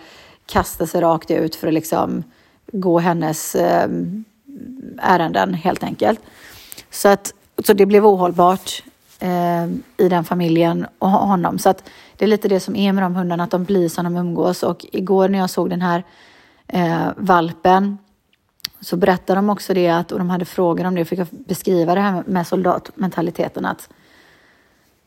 [0.46, 2.24] kasta sig rakt ut för att liksom
[2.72, 3.90] gå hennes eh,
[4.98, 6.20] ärenden helt enkelt.
[6.92, 7.34] Så, att,
[7.66, 8.84] så det blev ohållbart
[9.20, 9.66] eh,
[9.98, 11.60] i den familjen och honom.
[11.60, 11.84] Så att
[12.18, 14.64] det är lite det som är med de hundarna, att de blir som de umgås.
[14.64, 16.04] Och igår när jag såg den här
[16.68, 17.98] eh, valpen
[18.82, 21.28] så berättade de också det att, och de hade frågor om det, och fick jag
[21.32, 23.66] beskriva det här med soldatmentaliteten.
[23.66, 23.90] Att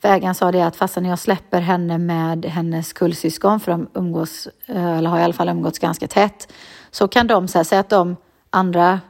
[0.02, 4.98] Vägen sa det att fastän jag släpper henne med hennes kullsyskon, för de umgås, eh,
[4.98, 6.52] eller har i alla fall umgåtts ganska tätt,
[6.90, 8.16] så kan de säga att de
[8.50, 9.00] andra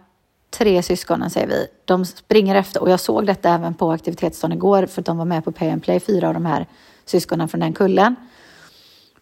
[0.51, 2.83] tre syskonen, säger vi, de springer efter.
[2.83, 5.71] Och jag såg detta även på aktivitetsdagen igår, för att de var med på Pay
[5.71, 6.67] and Play, fyra av de här
[7.11, 8.17] syskonen från den kullen.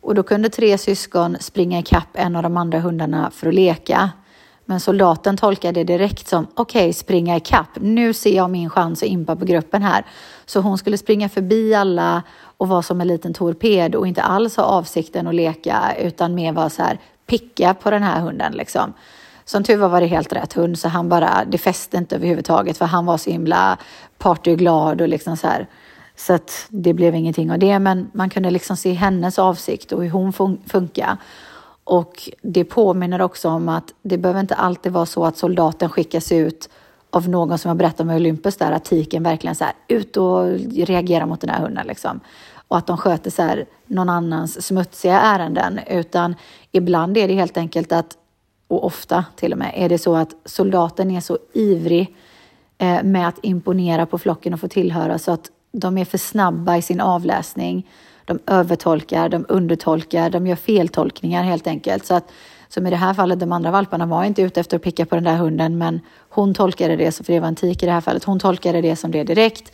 [0.01, 4.11] Och då kunde tre syskon springa ikapp en av de andra hundarna för att leka.
[4.65, 7.69] Men soldaten tolkade det direkt som okej, okay, springa ikapp.
[7.81, 10.05] Nu ser jag min chans att impa på gruppen här.
[10.47, 14.57] Så hon skulle springa förbi alla och vara som en liten torped och inte alls
[14.57, 18.93] ha avsikten att leka utan mer vara så här picka på den här hunden liksom.
[19.45, 22.79] Som tur var var det helt rätt hund så han bara, det fäste inte överhuvudtaget
[22.79, 23.79] för han var så himla
[24.19, 25.67] partyglad och liksom så här.
[26.19, 30.03] Så att det blev ingenting av det, men man kunde liksom se hennes avsikt och
[30.03, 31.17] hur hon fun funkar.
[31.85, 36.33] Och det påminner också om att det behöver inte alltid vara så att soldaten skickas
[36.33, 36.69] ut
[37.11, 40.45] av någon som har berättat om Olympus där, att tiken verkligen så här, ut och
[40.75, 42.21] reagera mot den här hunden liksom.
[42.69, 46.35] Och att de sköter så här, någon annans smutsiga ärenden, utan
[46.73, 48.17] ibland är det helt enkelt att,
[48.69, 52.17] och ofta till och med, är det så att soldaten är så ivrig
[52.79, 55.51] eh, med att imponera på flocken och få tillhöra så att
[55.81, 57.91] de är för snabba i sin avläsning.
[58.25, 62.07] De övertolkar, de undertolkar, de gör feltolkningar helt enkelt.
[62.07, 62.31] Så att,
[62.69, 65.15] som i det här fallet, de andra valparna var inte ute efter att picka på
[65.15, 68.01] den där hunden, men hon tolkade det, för det var en tik i det här
[68.01, 69.73] fallet, hon tolkade det som det direkt.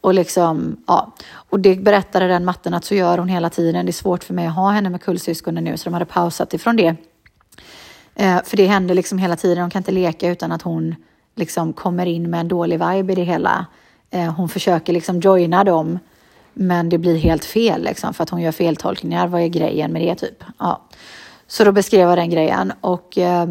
[0.00, 1.12] Och, liksom, ja.
[1.30, 3.86] och det berättade den matten att så gör hon hela tiden.
[3.86, 6.54] Det är svårt för mig att ha henne med kullsyskonen nu, så de hade pausat
[6.54, 6.96] ifrån det.
[8.14, 10.94] Eh, för det händer liksom hela tiden, de kan inte leka utan att hon
[11.36, 13.66] liksom kommer in med en dålig vibe i det hela.
[14.10, 15.98] Eh, hon försöker liksom joina dem,
[16.52, 19.26] men det blir helt fel liksom, för att hon gör feltolkningar.
[19.28, 20.44] Vad är grejen med det typ?
[20.58, 20.82] Ja.
[21.46, 22.72] Så då beskrev jag den grejen.
[22.80, 23.46] Och, eh,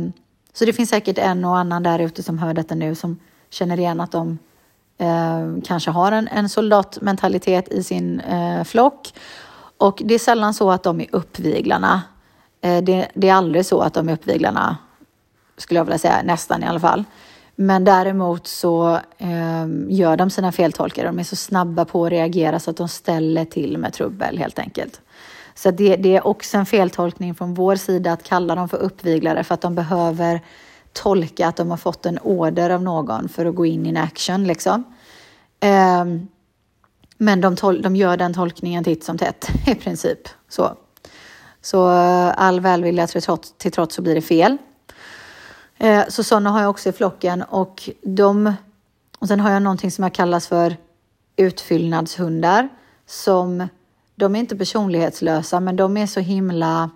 [0.54, 3.80] så det finns säkert en och annan där ute som hör detta nu som känner
[3.80, 4.38] igen att de
[4.98, 9.14] eh, kanske har en, en soldatmentalitet i sin eh, flock.
[9.78, 12.02] Och det är sällan så att de är uppviglarna.
[12.62, 14.78] Eh, det, det, är aldrig så att de är uppviglarna,
[15.58, 17.04] skulle jag vilja säga, nästan i alla fall.
[17.60, 21.08] Men däremot så eh, gör de sina feltolkare.
[21.08, 24.60] De är så snabba på att reagera så att de ställer till med trubbel helt
[24.60, 25.02] enkelt.
[25.56, 29.44] Så det, det, är också en feltolkning från vår sida att kalla dem för uppviglare
[29.44, 30.42] för att de behöver
[30.94, 34.44] tolka att de har fått en order av någon för att gå in in action
[34.44, 34.84] liksom.
[35.60, 36.06] Eh,
[37.18, 40.20] men de, tol- de gör den tolkningen titt som tätt i princip.
[40.50, 40.78] Så,
[41.62, 44.58] så eh, all välvilja till trots, till trots så blir det fel.
[45.78, 48.54] Eh, så sådana har jag också i flocken och de
[49.20, 50.78] och sen har jag någonting som jag kallas för
[51.36, 52.70] utfyllnadshundar
[53.06, 53.68] som
[54.16, 56.90] de är inte personlighetslösa men de är så himla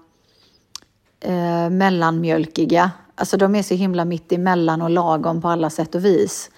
[1.20, 2.91] eh, mellanmjölkiga.
[3.15, 6.50] Alltså de är så himla mitt emellan och lagom på alla sätt och vis.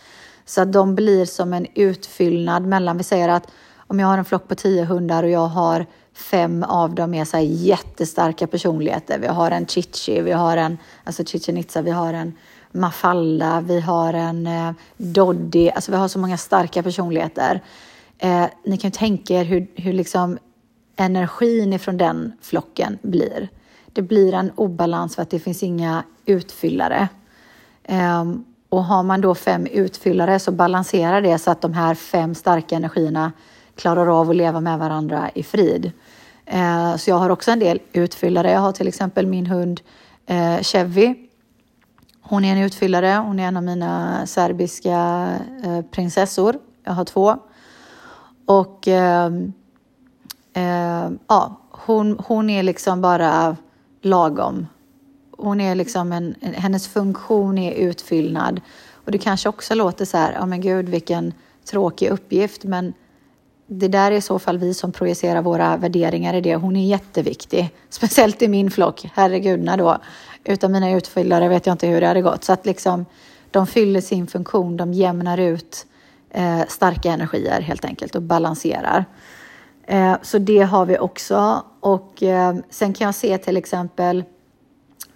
[0.46, 3.48] Så att de blir som en utfyllnad mellan, vi säger att
[3.94, 7.26] om jag har en flock på tio hundar och jag har fem av dem är
[7.26, 9.20] så här jättestarka personligheter.
[9.20, 12.34] Vi har en Chichi, vi har en, alltså Chichen Itza, vi har en
[12.72, 17.62] Mafalda, vi har en eh, Doddy, alltså vi har så många starka personligheter.
[18.18, 20.38] Eh, ni kan ju tänka er hur, hur liksom
[20.96, 23.50] energin ifrån den flocken blir.
[23.94, 27.08] Det blir en obalans för att det finns inga utfyllare.
[27.84, 28.24] Eh,
[28.70, 32.76] och har man då fem utfyllare så balanserar det så att de här fem starka
[32.76, 33.32] energierna
[33.76, 35.92] klarar av att leva med varandra i frid.
[36.46, 38.52] Eh, så jag har också en del utfyllare.
[38.52, 39.82] Jag har till exempel min hund
[40.26, 41.16] eh, Chevy.
[42.22, 43.24] Hon är en utfyllare.
[43.26, 45.30] Hon är en av mina serbiska
[45.64, 46.56] eh, prinsessor.
[46.84, 47.38] Jag har två.
[48.46, 49.32] Och eh,
[51.28, 53.58] ja, hon, hon är liksom bara
[54.02, 54.68] lagom.
[55.38, 58.62] Hon är liksom en, hennes funktion är utfyllnad.
[59.06, 61.34] Och det kanske också låter så här, ja oh men gud vilken
[61.66, 62.94] tråkig uppgift, men
[63.80, 66.56] det där är i så fall vi som projicerar våra värderingar i det.
[66.56, 69.10] Hon är jätteviktig, speciellt i min flock.
[69.14, 69.98] Herregudna då.
[70.44, 72.44] Utan mina utfyllare vet jag inte hur det hade gått.
[72.44, 73.06] Så att liksom,
[73.52, 75.86] de fyller sin funktion, de jämnar ut
[76.30, 79.06] eh, starka energier helt enkelt och balanserar.
[79.88, 81.64] Eh, så det har vi också.
[81.80, 84.24] Och eh, sen kan jag se till exempel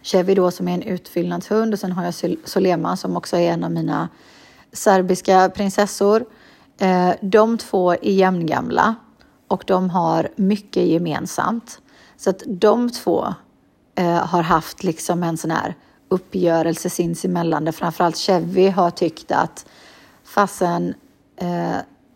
[0.01, 3.63] Chevy då som är en utfyllnadshund och sen har jag Solema som också är en
[3.63, 4.09] av mina
[4.73, 6.25] serbiska prinsessor.
[6.79, 8.95] Eh, de två är jämngamla
[9.47, 11.81] och de har mycket gemensamt.
[12.17, 13.33] Så att de två
[13.95, 15.75] eh, har haft liksom en sån här
[16.09, 19.65] uppgörelse sinsemellan där framförallt Chevy har tyckt att
[20.23, 20.93] fasen
[21.35, 21.75] eh,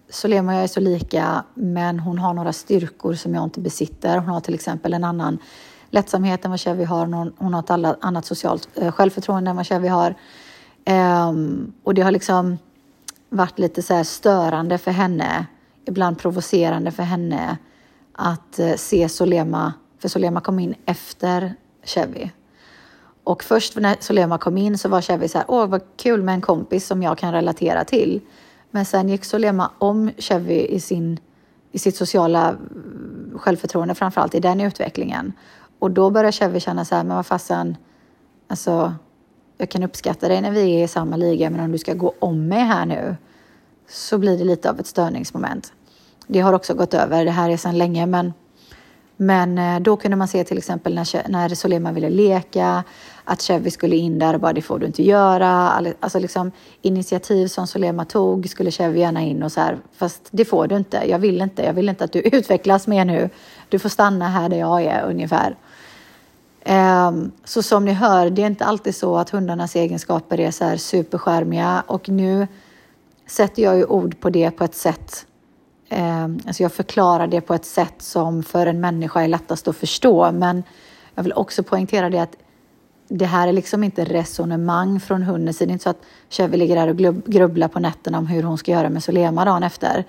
[0.09, 4.17] Solema och jag är så lika men hon har några styrkor som jag inte besitter.
[4.17, 5.37] Hon har till exempel en annan
[5.89, 7.05] lättsamhet än vad Chevy har.
[7.05, 10.15] Hon, hon har ett annat socialt eh, självförtroende än vad Chevy har.
[11.29, 12.57] Um, och det har liksom
[13.31, 15.45] varit lite så störande för henne,
[15.85, 17.57] ibland provocerande för henne
[18.13, 22.29] att eh, se Solema, för Solema kom in efter Chevy.
[23.23, 26.33] Och först när Solema kom in så var Chevy så här, åh vad kul med
[26.33, 28.21] en kompis som jag kan relatera till.
[28.71, 31.19] Men sen gick Solema om Chevy i, sin,
[31.71, 35.33] i sitt sociala mm, självförtroende, framförallt i den utvecklingen.
[35.79, 37.77] Och då började Chevy känna så här, men vad fasen,
[38.47, 38.93] alltså
[39.61, 42.13] jag kan uppskatta dig när vi är i samma liga, men om du ska gå
[42.19, 43.15] om mig här nu
[43.89, 45.73] så blir det lite av ett störningsmoment.
[46.27, 48.33] Det har också gått över, det här är sedan länge, men,
[49.17, 52.83] men eh, då kunde man se till exempel när, när Solema ville leka,
[53.23, 55.49] att Chevy skulle in där och bara det får du inte göra.
[55.99, 60.45] Alltså liksom initiativ som Solema tog skulle Chevy gärna in och så här, fast det
[60.45, 63.29] får du inte, jag vill inte, jag vill inte att du utvecklas mer nu.
[63.69, 65.55] Du får stanna här där jag är ungefär.
[66.63, 70.65] Ehm, så som ni hör, det är inte alltid så att hundarnas egenskaper är så
[70.65, 72.47] här superskärmiga och nu
[73.27, 75.25] sätter jag ju ord på det på ett sätt
[75.89, 79.77] ehm, Alltså jag förklarar det på ett sätt som för en människa är lättast att
[79.77, 80.63] förstå men
[81.15, 82.35] jag vill också poängtera det att
[83.07, 85.67] det här är liksom inte resonemang från hundens sida.
[85.67, 88.57] Det är inte så att Chevy ligger där och grubblar på nätterna om hur hon
[88.57, 90.05] ska göra med Solema dagen efter.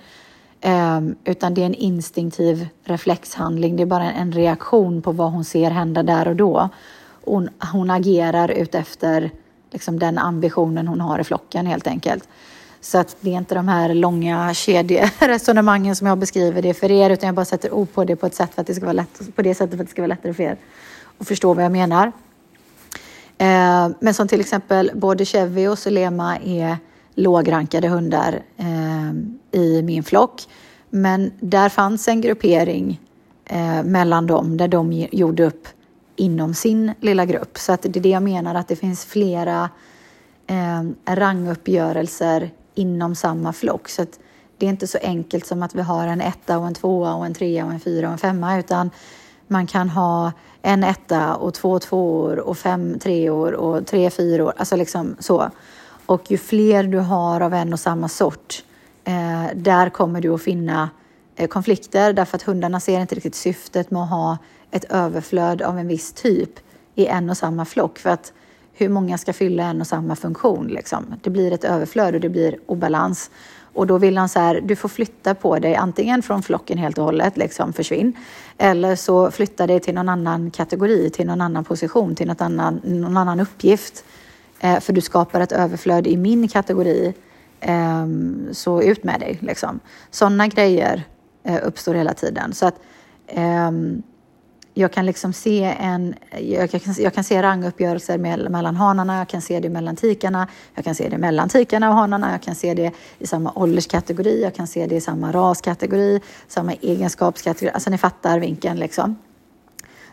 [0.65, 3.75] Um, utan det är en instinktiv reflexhandling.
[3.75, 6.69] Det är bara en reaktion på vad hon ser hända där och då.
[7.25, 9.31] Hon, hon agerar utefter
[9.71, 12.27] liksom, den ambitionen hon har i flocken helt enkelt.
[12.81, 17.09] Så att det är inte de här långa kedjeresonemangen som jag beskriver det för er,
[17.09, 18.93] utan jag bara sätter ord på det på ett sätt för att det ska vara
[18.93, 20.57] lätt, på det sättet för att det ska vara lättare för er
[21.17, 22.11] att förstå vad jag menar.
[23.37, 26.77] Eh, men som till exempel både Chevy och Sulema är
[27.15, 29.13] lågrankade hundar eh,
[29.53, 30.41] i min flock.
[30.89, 33.01] Men där fanns en gruppering
[33.45, 35.67] eh, mellan dem där de gjorde upp
[36.15, 37.57] inom sin lilla grupp.
[37.57, 39.69] Så att det är det jag menar, att det finns flera
[40.47, 43.89] eh, ranguppgörelser inom samma flock.
[43.89, 44.19] Så att
[44.57, 47.25] det är inte så enkelt som att vi har en etta och en tvåa och
[47.25, 48.89] en trea och en fyra och en femma utan
[49.47, 54.75] man kan ha en etta och två tvåor och fem treor och tre fyror, alltså
[54.75, 55.49] liksom så.
[56.05, 58.63] Och ju fler du har av en och samma sort,
[59.03, 60.89] eh, där kommer du att finna
[61.35, 64.37] eh, konflikter därför att hundarna ser inte riktigt syftet med att ha
[64.71, 66.59] ett överflöd av en viss typ
[66.95, 67.99] i en och samma flock.
[67.99, 68.33] För att
[68.73, 70.67] hur många ska fylla en och samma funktion?
[70.67, 71.15] Liksom?
[71.21, 73.31] Det blir ett överflöd och det blir obalans.
[73.73, 76.97] Och då vill han så här, du får flytta på dig antingen från flocken helt
[76.97, 78.13] och hållet, liksom försvinn.
[78.57, 82.81] Eller så flytta dig till någon annan kategori, till någon annan position, till något annan,
[82.83, 84.05] någon annan uppgift.
[84.59, 87.13] Eh, för du skapar ett överflöd i min kategori.
[87.65, 89.79] Ehm, så ut med dig liksom.
[90.11, 91.03] Sådana grejer
[91.43, 92.53] eh, uppstår hela tiden.
[92.53, 92.75] Så att
[93.27, 94.03] ehm,
[94.73, 99.27] jag kan liksom se en, jag kan, jag kan se ranguppgörelser med, mellan hanarna, jag
[99.27, 102.55] kan se det mellan tikarna, jag kan se det mellan tikarna och hanarna, jag kan
[102.55, 107.89] se det i samma ålderskategori, jag kan se det i samma raskategori, samma egenskapskategori, alltså
[107.89, 109.15] ni fattar vinkeln liksom.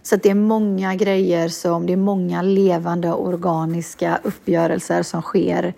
[0.02, 5.74] Så det är många grejer som, det är många levande organiska uppgörelser som sker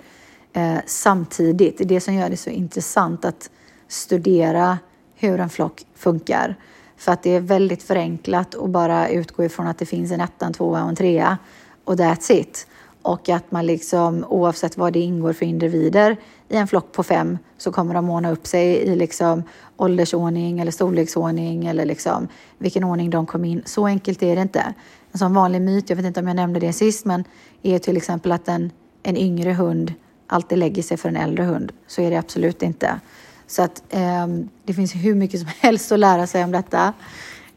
[0.53, 1.79] eh, samtidigt.
[1.79, 3.51] Det är det som gör det så intressant att
[3.89, 4.79] studera
[5.15, 6.57] hur en flock funkar.
[6.97, 10.47] För att det är väldigt förenklat att bara utgå ifrån att det finns en etta,
[10.47, 11.39] en tvåa och en trea
[11.85, 12.67] och that's it.
[13.03, 16.17] Och att man liksom oavsett vad det ingår för individer
[16.49, 19.43] i en flock på fem så kommer de ordna upp sig i liksom
[19.77, 23.63] åldersordning eller storleksordning eller liksom vilken ordning de kom in.
[23.65, 24.75] Så enkelt är det inte.
[25.13, 27.25] En sån vanlig myt, jag vet inte om jag nämnde det sist, men
[27.63, 28.71] är till exempel att en,
[29.03, 29.95] en yngre hund
[30.33, 31.73] alltid lägger sig för en äldre hund.
[31.87, 33.01] Så är det absolut inte.
[33.47, 34.27] Så att eh,
[34.65, 36.93] det finns hur mycket som helst att lära sig om detta.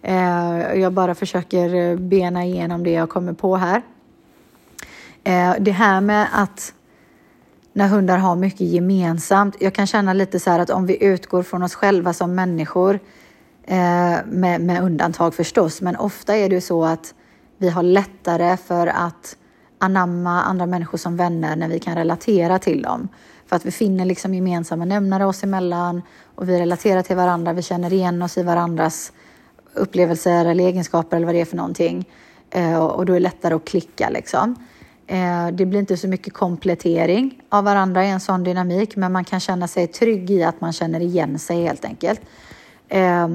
[0.01, 3.81] Eh, jag bara försöker eh, bena igenom det jag kommer på här.
[5.23, 6.73] Eh, det här med att
[7.73, 9.55] när hundar har mycket gemensamt.
[9.59, 12.99] Jag kan känna lite så här att om vi utgår från oss själva som människor,
[13.63, 17.13] eh, med, med undantag förstås, men ofta är det ju så att
[17.57, 19.37] vi har lättare för att
[19.79, 23.07] anamma andra människor som vänner när vi kan relatera till dem.
[23.45, 26.01] För att vi finner liksom gemensamma nämnare oss emellan
[26.35, 29.11] och vi relaterar till varandra, vi känner igen oss i varandras
[29.73, 32.09] upplevelser eller egenskaper eller vad det är för någonting.
[32.49, 34.55] Eh, och då är det lättare att klicka liksom.
[35.07, 39.23] Eh, det blir inte så mycket komplettering av varandra i en sån dynamik, men man
[39.23, 42.21] kan känna sig trygg i att man känner igen sig helt enkelt.
[42.87, 43.27] Eh,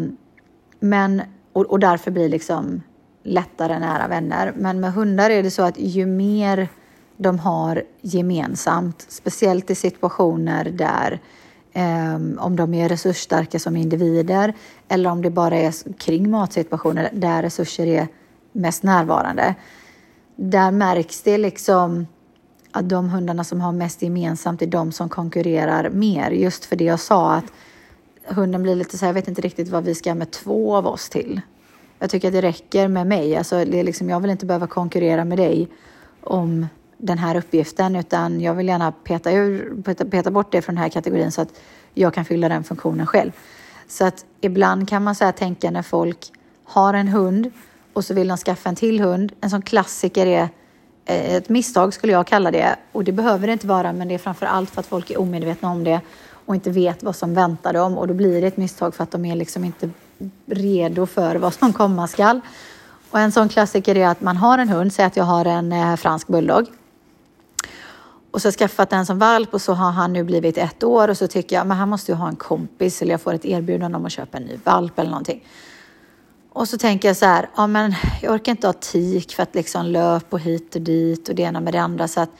[0.81, 1.23] men,
[1.53, 2.83] och, och därför blir liksom
[3.23, 4.53] lättare nära vänner.
[4.57, 6.69] Men med hundar är det så att ju mer
[7.17, 11.21] de har gemensamt, speciellt i situationer där
[11.75, 14.55] Um, om de är resursstarka som individer
[14.89, 18.09] eller om det bara är kring matsituationer där resurser är
[18.53, 19.55] mest närvarande.
[20.37, 22.07] Där märks det liksom
[22.73, 26.31] att de hundarna som har mest gemensamt är de som konkurrerar mer.
[26.31, 27.53] Just för det jag sa att
[28.27, 30.87] hunden blir lite så här, jag vet inte riktigt vad vi ska med två av
[30.87, 31.41] oss till.
[32.01, 33.37] Jag tycker att det räcker med mig.
[33.37, 35.69] Alltså, det är liksom, jag vill inte behöva konkurrera med dig
[36.21, 36.67] om
[36.99, 40.83] den här uppgiften utan jag vill gärna peta, ur, peta, peta bort det från den
[40.83, 41.49] här kategorin så att
[41.95, 43.33] jag kan fylla den funktionen själv.
[43.89, 46.33] Så att ibland kan man så tänka när folk
[46.65, 47.51] har en hund
[47.93, 49.33] och så vill de skaffa en till hund.
[49.41, 50.49] En sån klassiker är
[51.05, 54.15] eh, ett misstag skulle jag kalla det och det behöver det inte vara men det
[54.15, 56.01] är framför allt för att folk är omedvetna om det
[56.47, 59.11] och inte vet vad som väntar dem och då blir det ett misstag för att
[59.11, 59.91] de är liksom inte
[60.47, 62.41] redo för vad som komma skall.
[63.11, 65.73] Och en sån klassiker är att man har en hund, säg att jag har en
[65.73, 66.67] eh, fransk bulldog
[68.31, 71.17] och så skaffat den som valp och så har han nu blivit ett år och
[71.17, 73.99] så tycker jag men han måste ju ha en kompis eller jag får ett erbjudande
[73.99, 75.45] om att köpa en ny valp eller någonting.
[76.53, 79.55] Och så tänker jag så här, ja men jag orkar inte ha tik för att
[79.55, 82.31] liksom löp och hit och dit och det ena med det andra så att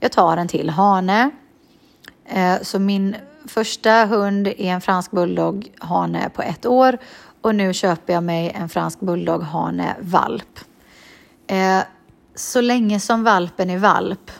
[0.00, 1.30] jag tar en till hane.
[2.24, 3.16] Eh, så min
[3.48, 6.98] första hund är en fransk bulldog hane på ett år
[7.40, 10.60] och nu köper jag mig en fransk bulldog hane valp.
[11.46, 11.80] Eh,
[12.34, 14.30] så länge som valpen är valp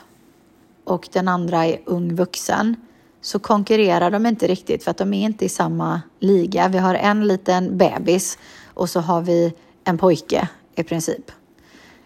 [0.83, 2.75] och den andra är ung vuxen
[3.21, 6.67] så konkurrerar de inte riktigt för att de är inte i samma liga.
[6.67, 8.37] Vi har en liten bebis
[8.73, 11.31] och så har vi en pojke i princip.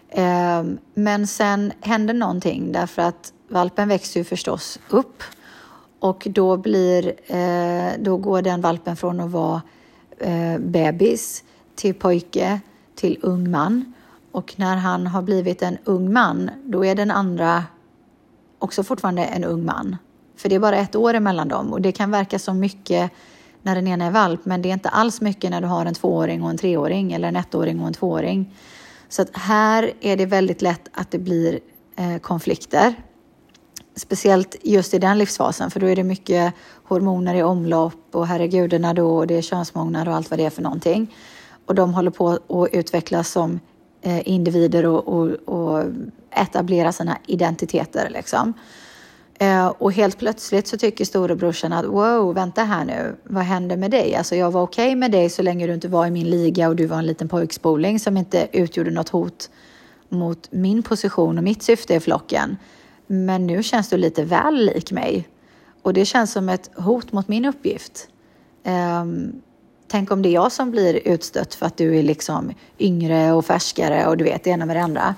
[0.08, 5.22] Eh, men sen händer någonting därför att valpen växer ju förstås upp
[6.00, 9.62] och då blir, eh, då går den valpen från att vara
[10.18, 11.44] eh, bebis
[11.74, 12.60] till pojke
[12.94, 13.92] till ung man.
[14.32, 17.64] Och när han har blivit en ung man, då är den andra
[18.58, 19.96] också fortfarande en ung man.
[20.36, 23.10] För det är bara ett år emellan dem och det kan verka som mycket
[23.62, 25.94] när den ena är valp, men det är inte alls mycket när du har en
[25.94, 28.54] tvååring och en treåring eller en ettåring och en tvååring.
[29.08, 31.60] Så att här är det väldigt lätt att det blir
[31.96, 32.94] eh, konflikter.
[33.96, 38.94] Speciellt just i den livsfasen, för då är det mycket hormoner i omlopp och herregudarna
[38.94, 41.14] då och det är könsmognad och allt vad det är för någonting.
[41.66, 43.60] Och de håller på att utvecklas som
[44.02, 45.84] eh, individer och, och, och
[46.30, 48.52] etablera sina identiteter liksom.
[49.38, 53.90] Eh, och helt plötsligt så tycker storebrorsan att wow, vänta här nu, vad händer med
[53.90, 54.14] dig?
[54.14, 56.68] Alltså jag var okej okay med dig så länge du inte var i min liga
[56.68, 59.50] och du var en liten pojkspoling som inte utgjorde något hot
[60.08, 62.56] mot min position och mitt syfte i flocken.
[63.06, 65.28] Men nu känns du lite väl lik mig
[65.82, 68.08] och det känns som ett hot mot min uppgift.
[69.02, 69.32] Um,
[69.88, 73.44] tänk om det är jag som blir utstött för att du är liksom yngre och
[73.44, 75.14] färskare och du vet det ena med det andra.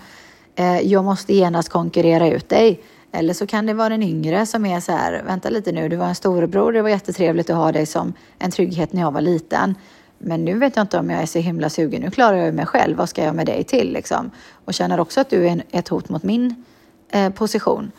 [0.61, 2.81] Uh, jag måste genast konkurrera ut dig.
[3.13, 5.97] Eller så kan det vara den yngre som är så här, vänta lite nu, du
[5.97, 9.21] var en storebror, det var jättetrevligt att ha dig som en trygghet när jag var
[9.21, 9.75] liten.
[10.19, 12.67] Men nu vet jag inte om jag är så himla sugen, nu klarar jag mig
[12.67, 14.31] själv, vad ska jag med dig till liksom?
[14.65, 16.65] Och känner också att du är ett hot mot min
[17.09, 17.93] eh, position.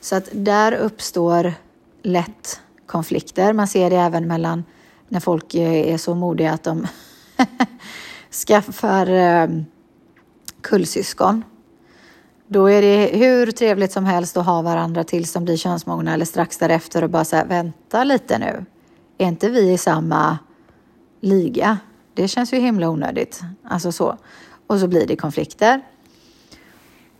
[0.00, 1.54] Så att där uppstår
[2.02, 3.52] lätt konflikter.
[3.52, 4.64] Man ser det även mellan
[5.08, 6.86] när folk eh, är så modiga att de
[8.46, 9.48] skaffar eh,
[10.60, 11.44] kullsyskon
[12.52, 16.24] då är det hur trevligt som helst att ha varandra tills de blir könsmogna eller
[16.24, 18.64] strax därefter och bara säga vänta lite nu.
[19.18, 20.38] Är inte vi i samma
[21.20, 21.78] liga?
[22.14, 23.40] Det känns ju himla onödigt.
[23.64, 24.16] Alltså så.
[24.66, 25.80] Och så blir det konflikter.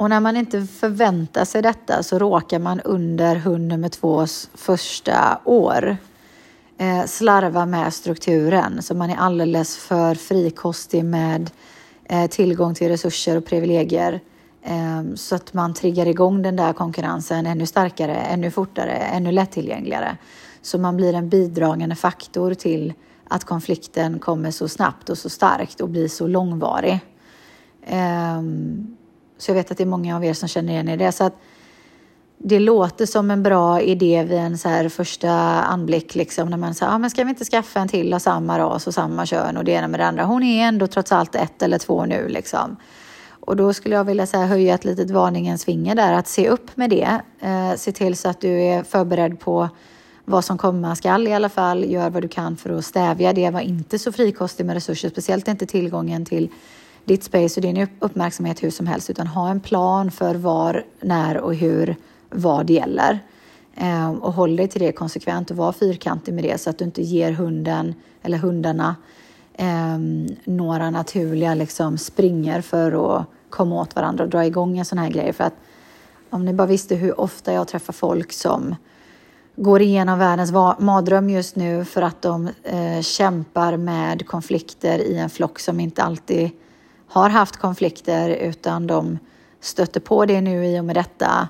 [0.00, 5.40] Och när man inte förväntar sig detta så råkar man under hund nummer tvås första
[5.44, 5.96] år
[6.78, 11.50] eh, slarva med strukturen så man är alldeles för frikostig med
[12.04, 14.20] eh, tillgång till resurser och privilegier
[14.62, 20.16] eh, så att man triggar igång den där konkurrensen ännu starkare, ännu fortare, ännu lättillgängligare.
[20.62, 22.92] Så man blir en bidragande faktor till
[23.28, 27.00] att konflikten kommer så snabbt och så starkt och blir så långvarig.
[27.86, 28.96] Ehm,
[29.40, 31.12] så jag vet att det är många av er som känner igen er i det.
[31.12, 31.34] Så att
[32.38, 35.30] det låter som en bra idé vid en så här första
[35.62, 38.58] anblick, liksom, när man säger, ah, men ska vi inte skaffa en till av samma
[38.58, 40.24] ras och samma kön och det ena med det andra.
[40.24, 42.76] Hon är ändå trots allt ett eller två nu liksom.
[43.40, 46.76] Och då skulle jag vilja säga, höja ett litet varningens finger där, att se upp
[46.76, 47.20] med det.
[47.40, 49.68] Eh, se till så att du är förberedd på
[50.24, 51.84] vad som komma skall i alla fall.
[51.84, 53.50] Gör vad du kan för att stävja det.
[53.50, 56.48] Var inte så frikostig med resurser, speciellt inte tillgången till
[57.10, 61.36] ditt space och din uppmärksamhet hur som helst utan ha en plan för var, när
[61.36, 61.96] och hur
[62.30, 63.18] vad gäller.
[63.74, 66.84] Eh, och håll dig till det konsekvent och var fyrkantig med det så att du
[66.84, 68.96] inte ger hunden eller hundarna
[69.54, 69.98] eh,
[70.44, 75.10] några naturliga liksom, springer för att komma åt varandra och dra igång en sån här
[75.10, 75.32] grej.
[75.32, 75.54] För att
[76.30, 78.74] om ni bara visste hur ofta jag träffar folk som
[79.56, 85.30] går igenom världens mardröm just nu för att de eh, kämpar med konflikter i en
[85.30, 86.50] flock som inte alltid
[87.10, 89.18] har haft konflikter utan de
[89.60, 91.48] stötte på det nu i och med detta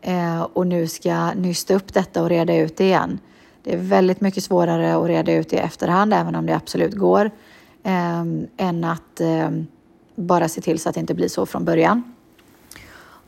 [0.00, 3.18] eh, och nu ska nysta upp detta och reda ut det igen.
[3.62, 6.94] Det är väldigt mycket svårare att reda ut det i efterhand, även om det absolut
[6.94, 7.30] går,
[7.82, 8.20] eh,
[8.56, 9.50] än att eh,
[10.14, 12.14] bara se till så att det inte blir så från början.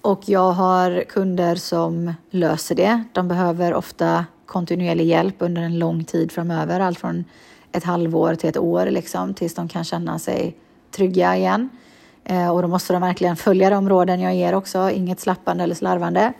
[0.00, 3.04] Och jag har kunder som löser det.
[3.12, 7.24] De behöver ofta kontinuerlig hjälp under en lång tid framöver, allt från
[7.72, 10.56] ett halvår till ett år liksom, tills de kan känna sig
[10.92, 11.68] trygga igen.
[12.24, 15.74] Eh, och då måste de verkligen följa de råden jag ger också, inget slappande eller
[15.74, 16.32] slarvande.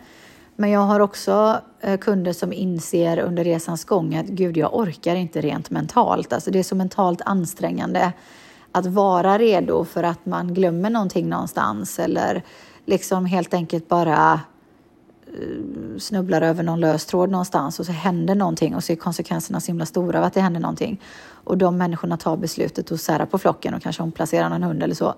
[0.55, 5.15] Men jag har också eh, kunder som inser under resans gång att gud, jag orkar
[5.15, 6.33] inte rent mentalt.
[6.33, 8.13] Alltså det är så mentalt ansträngande
[8.71, 12.43] att vara redo för att man glömmer någonting någonstans eller
[12.85, 14.39] liksom helt enkelt bara
[15.33, 19.59] Eh, snubblar över någon lös tråd någonstans och så händer någonting och så är konsekvenserna
[19.59, 21.01] så himla stora av att det händer någonting.
[21.29, 24.95] Och de människorna tar beslutet att sära på flocken och kanske omplacera någon hund eller
[24.95, 25.15] så.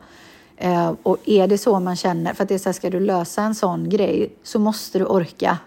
[0.57, 2.99] Eh, och är det så man känner, för att det är så här, ska du
[2.99, 5.57] lösa en sån grej så måste du orka.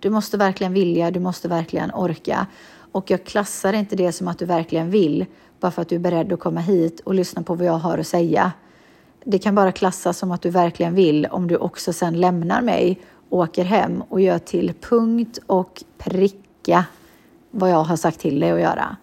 [0.00, 2.46] Du måste verkligen vilja, du måste verkligen orka.
[2.92, 5.26] Och jag klassar inte det som att du verkligen vill
[5.60, 7.98] bara för att du är beredd att komma hit och lyssna på vad jag har
[7.98, 8.52] att säga.
[9.24, 13.00] Det kan bara klassas som att du verkligen vill om du också sen lämnar mig,
[13.30, 16.84] åker hem och gör till punkt och pricka
[17.50, 18.96] vad jag har sagt till dig att göra.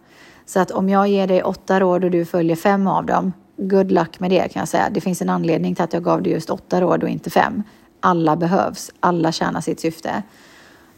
[0.45, 3.91] Så att om jag ger dig åtta råd och du följer fem av dem, good
[3.91, 4.89] luck med det kan jag säga.
[4.91, 7.63] Det finns en anledning till att jag gav dig just åtta råd och inte fem.
[7.99, 10.23] Alla behövs, alla tjänar sitt syfte.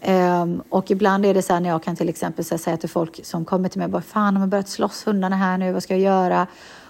[0.07, 3.25] Um, och ibland är det så här när jag kan till exempel säga till folk
[3.25, 5.93] som kommer till mig bara fan de har börjat slåss hundarna här nu, vad ska
[5.93, 6.47] jag göra?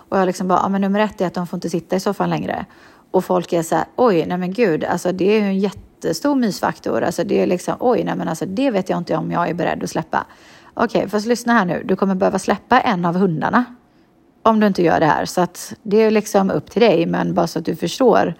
[0.09, 1.99] Och jag liksom bara, ja men nummer ett är att de får inte sitta i
[1.99, 2.65] soffan längre.
[3.11, 5.88] Och folk är så här, oj, nej men gud, alltså det är ju en jätte
[5.99, 7.01] jättestor mysfaktor.
[7.01, 9.53] Alltså det är liksom, oj, nej men alltså det vet jag inte om jag är
[9.53, 10.25] beredd att släppa.
[10.73, 13.65] Okej, okay, fast lyssna här nu, du kommer behöva släppa en av hundarna
[14.43, 15.25] om du inte gör det här.
[15.25, 18.33] Så att det är liksom upp till dig, men bara så att du förstår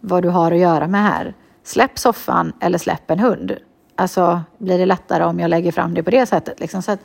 [0.00, 1.34] vad du har att göra med här.
[1.64, 3.56] Släpp soffan eller släpp en hund.
[3.96, 6.60] Alltså blir det lättare om jag lägger fram det på det sättet.
[6.60, 6.82] Liksom.
[6.82, 7.00] Så att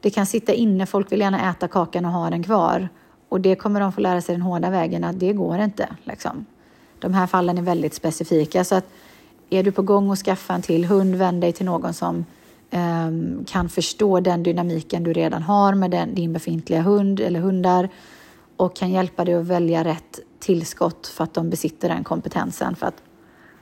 [0.00, 2.88] det kan sitta inne, folk vill gärna äta kakan och ha den kvar.
[3.28, 5.88] Och det kommer de få lära sig den hårda vägen att det går inte.
[6.04, 6.46] Liksom.
[6.98, 8.64] De här fallen är väldigt specifika.
[8.64, 8.84] Så att
[9.50, 12.24] är du på gång att skaffa en till hund, vänd dig till någon som
[12.70, 17.88] um, kan förstå den dynamiken du redan har med den, din befintliga hund eller hundar
[18.56, 22.76] och kan hjälpa dig att välja rätt tillskott för att de besitter den kompetensen.
[22.76, 23.02] För att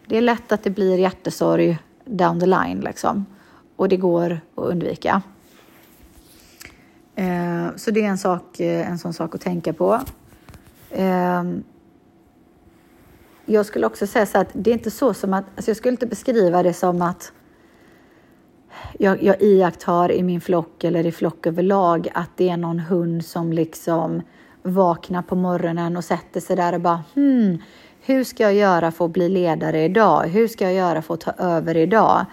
[0.06, 3.26] det är lätt att det blir hjärtesorg down the line liksom.
[3.76, 5.22] Och det går att undvika.
[7.14, 10.00] Eh, så det är en, sak, eh, en sån sak att tänka på.
[10.90, 11.62] Ehm,
[13.52, 15.92] jag skulle också säga så att det är inte så som att, alltså jag skulle
[15.92, 17.32] inte beskriva det som att
[18.98, 23.24] jag, jag iakttar i min flock eller i flock överlag att det är någon hund
[23.24, 24.22] som liksom
[24.62, 27.58] vaknar på morgonen och sätter sig där och bara hmm,
[28.00, 30.22] hur ska jag göra för att bli ledare idag?
[30.26, 32.26] Hur ska jag göra för att ta över idag?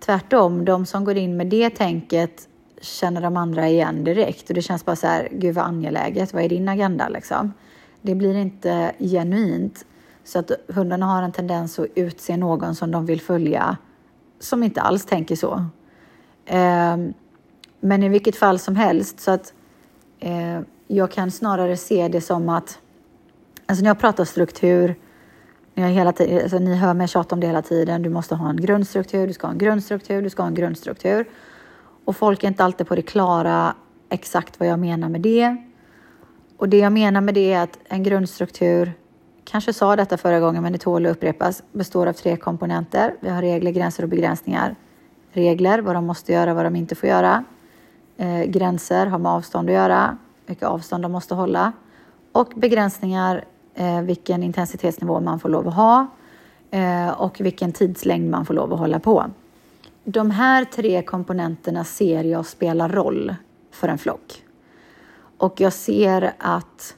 [0.00, 2.48] Tvärtom, de som går in med det tänket
[2.80, 6.44] känner de andra igen direkt och det känns bara så här, gud vad angeläget, vad
[6.44, 7.52] är din agenda liksom?
[8.02, 9.84] Det blir inte genuint
[10.26, 13.76] så att hundarna har en tendens att utse någon som de vill följa
[14.38, 15.64] som inte alls tänker så.
[16.46, 16.96] Eh,
[17.80, 19.52] men i vilket fall som helst så att
[20.20, 22.78] eh, jag kan snarare se det som att,
[23.66, 24.94] alltså när jag pratar struktur,
[25.74, 28.34] när jag hela tiden, alltså ni hör mig tjata om det hela tiden, du måste
[28.34, 31.28] ha en grundstruktur, du ska ha en grundstruktur, du ska ha en grundstruktur.
[32.04, 33.74] Och folk är inte alltid på det klara
[34.08, 35.56] exakt vad jag menar med det.
[36.56, 38.92] Och det jag menar med det är att en grundstruktur,
[39.46, 43.14] kanske sa detta förra gången men det tål att upprepas, består av tre komponenter.
[43.20, 44.76] Vi har regler, gränser och begränsningar.
[45.32, 47.44] Regler, vad de måste göra, vad de inte får göra.
[48.16, 51.72] Eh, gränser har med avstånd att göra, vilka avstånd de måste hålla.
[52.32, 53.44] Och begränsningar,
[53.74, 56.06] eh, vilken intensitetsnivå man får lov att ha
[56.70, 59.24] eh, och vilken tidslängd man får lov att hålla på.
[60.04, 63.34] De här tre komponenterna ser jag spelar roll
[63.70, 64.42] för en flock.
[65.38, 66.94] Och jag ser att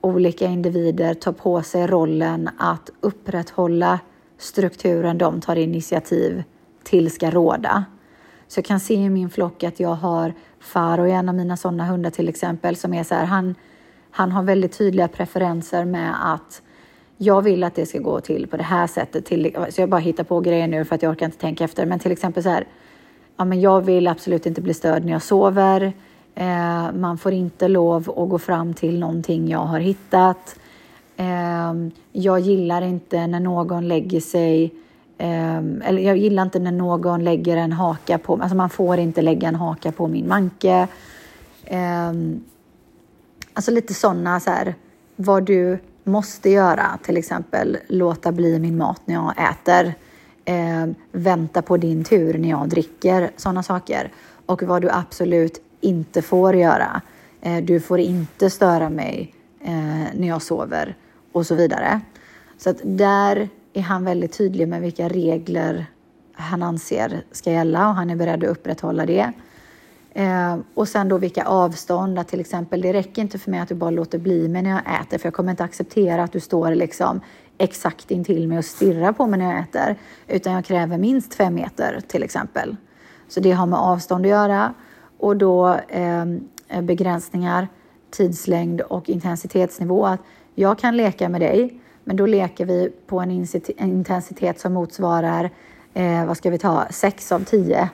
[0.00, 4.00] olika individer tar på sig rollen att upprätthålla
[4.38, 6.42] strukturen de tar initiativ
[6.82, 7.84] till ska råda.
[8.48, 11.84] Så jag kan se i min flock att jag har Faro, en av mina sådana
[11.84, 13.54] hundar till exempel, som är så här, han,
[14.10, 16.62] han har väldigt tydliga preferenser med att
[17.16, 19.24] jag vill att det ska gå till på det här sättet.
[19.24, 21.86] Till, så jag bara hittar på grejer nu för att jag orkar inte tänka efter.
[21.86, 22.66] Men till exempel så här,
[23.36, 25.92] ja, men jag vill absolut inte bli störd när jag sover.
[26.38, 30.58] Eh, man får inte lov att gå fram till någonting jag har hittat.
[31.16, 31.74] Eh,
[32.12, 34.74] jag gillar inte när någon lägger sig
[35.18, 39.22] eh, eller jag gillar inte när någon lägger en haka på, alltså man får inte
[39.22, 40.88] lägga en haka på min manke.
[41.64, 42.12] Eh,
[43.52, 44.74] alltså lite sådana så här,
[45.16, 49.94] vad du måste göra, till exempel låta bli min mat när jag äter,
[50.44, 54.12] eh, vänta på din tur när jag dricker, sådana saker.
[54.46, 57.02] Och vad du absolut inte får göra.
[57.40, 59.72] Eh, du får inte störa mig eh,
[60.14, 60.96] när jag sover
[61.32, 62.00] och så vidare.
[62.58, 65.86] Så att där är han väldigt tydlig med vilka regler
[66.32, 69.32] han anser ska gälla och han är beredd att upprätthålla det.
[70.12, 73.68] Eh, och sen då vilka avstånd, att till exempel det räcker inte för mig att
[73.68, 76.40] du bara låter bli mig när jag äter för jag kommer inte acceptera att du
[76.40, 77.20] står liksom
[77.58, 81.54] exakt intill mig och stirrar på mig när jag äter utan jag kräver minst fem
[81.54, 82.76] meter till exempel.
[83.28, 84.74] Så det har med avstånd att göra
[85.18, 87.68] och då ehm, eh, begränsningar,
[88.10, 90.06] tidslängd och intensitetsnivå.
[90.06, 90.20] Att
[90.54, 93.30] jag kan leka med dig, men då leker vi på en
[93.78, 95.50] intensitet som motsvarar,
[95.94, 97.88] eh, vad ska vi ta, 6 av 10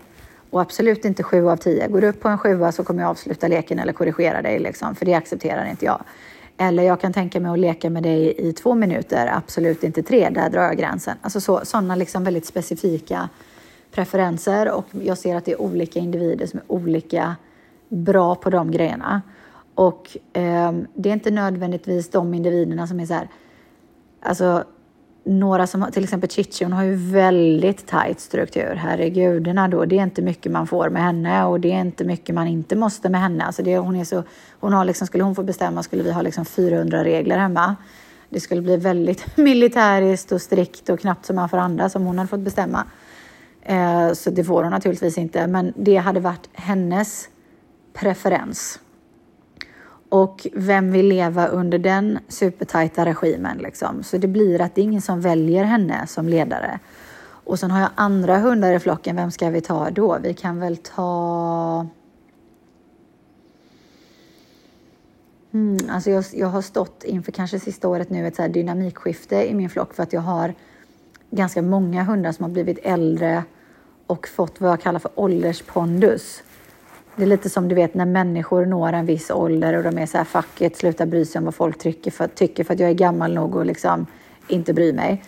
[0.50, 1.88] och absolut inte 7 av 10.
[1.88, 4.94] Går du upp på en sjua så kommer jag avsluta leken eller korrigera dig, liksom,
[4.94, 6.04] för det accepterar inte jag.
[6.56, 10.30] Eller jag kan tänka mig att leka med dig i två minuter, absolut inte tre,
[10.30, 11.16] där drar jag gränsen.
[11.20, 13.28] Alltså sådana liksom väldigt specifika
[13.94, 17.36] preferenser och jag ser att det är olika individer som är olika
[17.88, 19.22] bra på de grejerna.
[19.74, 23.28] Och eh, det är inte nödvändigtvis de individerna som är så här,
[24.22, 24.64] alltså
[25.24, 28.74] några som till exempel Chichi, hon har ju väldigt tajt struktur.
[28.74, 32.34] Herregudarna då, det är inte mycket man får med henne och det är inte mycket
[32.34, 33.44] man inte måste med henne.
[33.44, 34.22] Alltså det, hon är så,
[34.60, 37.76] hon har liksom, skulle hon få bestämma skulle vi ha liksom 400 regler hemma.
[38.28, 42.18] Det skulle bli väldigt militäriskt och strikt och knappt som man får andas om hon
[42.18, 42.84] hade fått bestämma.
[43.64, 47.28] Eh, så det får hon naturligtvis inte, men det hade varit hennes
[47.92, 48.80] preferens.
[50.08, 53.58] Och vem vill leva under den supertajta regimen?
[53.58, 54.02] Liksom?
[54.02, 56.78] Så det blir att det är ingen som väljer henne som ledare.
[57.44, 59.16] Och sen har jag andra hundar i flocken.
[59.16, 60.18] Vem ska vi ta då?
[60.22, 61.86] Vi kan väl ta...
[65.52, 69.54] Mm, alltså jag, jag har stått inför kanske sista året nu ett så dynamikskifte i
[69.54, 70.54] min flock för att jag har
[71.30, 73.44] ganska många hundar som har blivit äldre
[74.06, 76.42] och fått vad jag kallar för ålderspondus.
[77.16, 80.06] Det är lite som du vet när människor når en viss ålder och de är
[80.06, 82.80] så här fuck it, sluta bry sig om vad folk tycker för, tycker för att
[82.80, 84.06] jag är gammal nog och liksom
[84.48, 85.22] inte bry mig.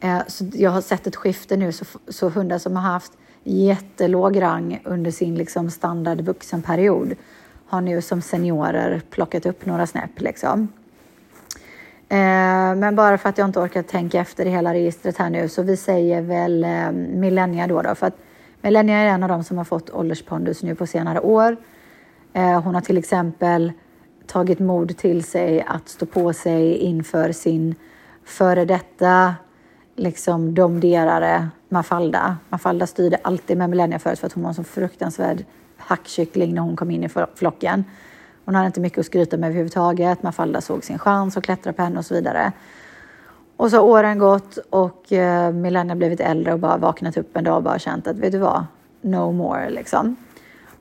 [0.00, 3.12] Eh, så jag har sett ett skifte nu så, så hundar som har haft
[3.44, 7.14] jättelåg rang under sin liksom standard vuxenperiod
[7.66, 10.68] har nu som seniorer plockat upp några snäpp liksom.
[12.12, 15.48] Eh, men bara för att jag inte orkar tänka efter i hela registret här nu
[15.48, 18.16] så vi säger väl eh, millennia då, då för att
[18.62, 21.56] Millennia är en av de som har fått ålderspondus nu på senare år.
[22.32, 23.72] Eh, hon har till exempel
[24.26, 27.74] tagit mod till sig att stå på sig inför sin
[28.24, 29.34] före detta
[29.96, 32.36] liksom domderare Mafalda.
[32.48, 35.44] Mafalda styrde alltid med Millennia förut för att hon var en så fruktansvärd
[35.76, 37.84] hackkyckling när hon kom in i flocken.
[38.44, 40.22] Hon hade inte mycket att skryta med överhuvudtaget.
[40.22, 42.52] Mafalda såg sin chans och klättrade på henne och så vidare.
[43.56, 45.52] Och så har åren gått och eh,
[45.94, 48.64] blivit äldre och bara vaknat upp en dag och bara känt att vet du vad,
[49.00, 50.16] no more liksom.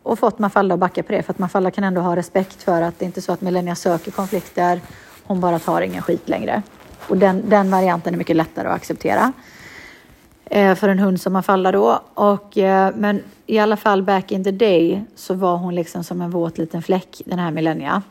[0.03, 2.82] Och fått Mafalda att backa på det för att Mafalda kan ändå ha respekt för
[2.82, 4.82] att det inte är så att Milena söker konflikter,
[5.24, 6.64] hon bara tar ingen skit längre.
[7.07, 9.34] Och den, den varianten är mycket lättare att acceptera
[10.50, 12.02] Eh, för en hund som Mafalda då.
[12.14, 16.22] Och, eh, men i alla fall back in the day så var hon liksom som
[16.22, 18.02] en våt liten fläck, den här Millennia.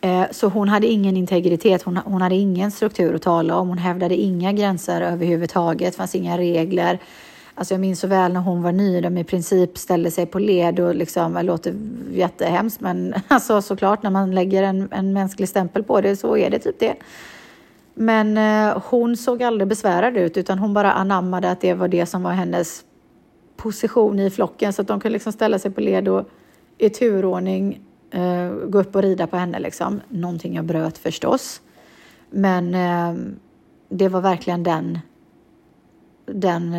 [0.00, 3.78] Eh, så hon hade ingen integritet, hon, hon hade ingen struktur att tala om, hon
[3.78, 6.98] hävdade inga gränser överhuvudtaget, det fanns inga regler.
[7.54, 10.38] Alltså jag minns så väl när hon var ny, de i princip ställde sig på
[10.38, 11.74] led och liksom, det låter
[12.12, 16.50] jättehemskt, men alltså såklart när man lägger en, en mänsklig stämpel på det så är
[16.50, 16.94] det typ det.
[17.94, 22.06] Men eh, hon såg aldrig besvärad ut utan hon bara anammade att det var det
[22.06, 22.84] som var hennes
[23.56, 26.28] position i flocken så att de kunde liksom ställa sig på led och
[26.78, 27.80] i turordning
[28.10, 29.58] eh, gå upp och rida på henne.
[29.58, 30.00] Liksom.
[30.08, 31.60] Någonting jag bröt förstås.
[32.30, 33.14] Men eh,
[33.88, 34.98] det var verkligen den,
[36.26, 36.74] den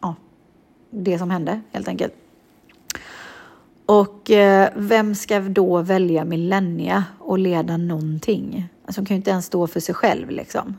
[0.00, 0.14] ja,
[0.90, 2.14] det som hände helt enkelt.
[3.86, 4.30] Och
[4.74, 8.68] vem ska då välja millennia och leda någonting?
[8.90, 10.76] Alltså hon kan ju inte ens stå för sig själv liksom.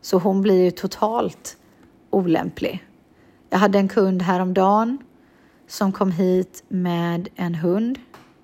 [0.00, 1.56] Så hon blir ju totalt
[2.10, 2.84] olämplig.
[3.50, 4.98] Jag hade en kund häromdagen
[5.66, 7.98] som kom hit med en hund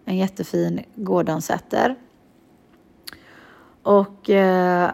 [0.04, 1.94] en jättefin Gordonsetter.
[3.82, 4.90] Och eh,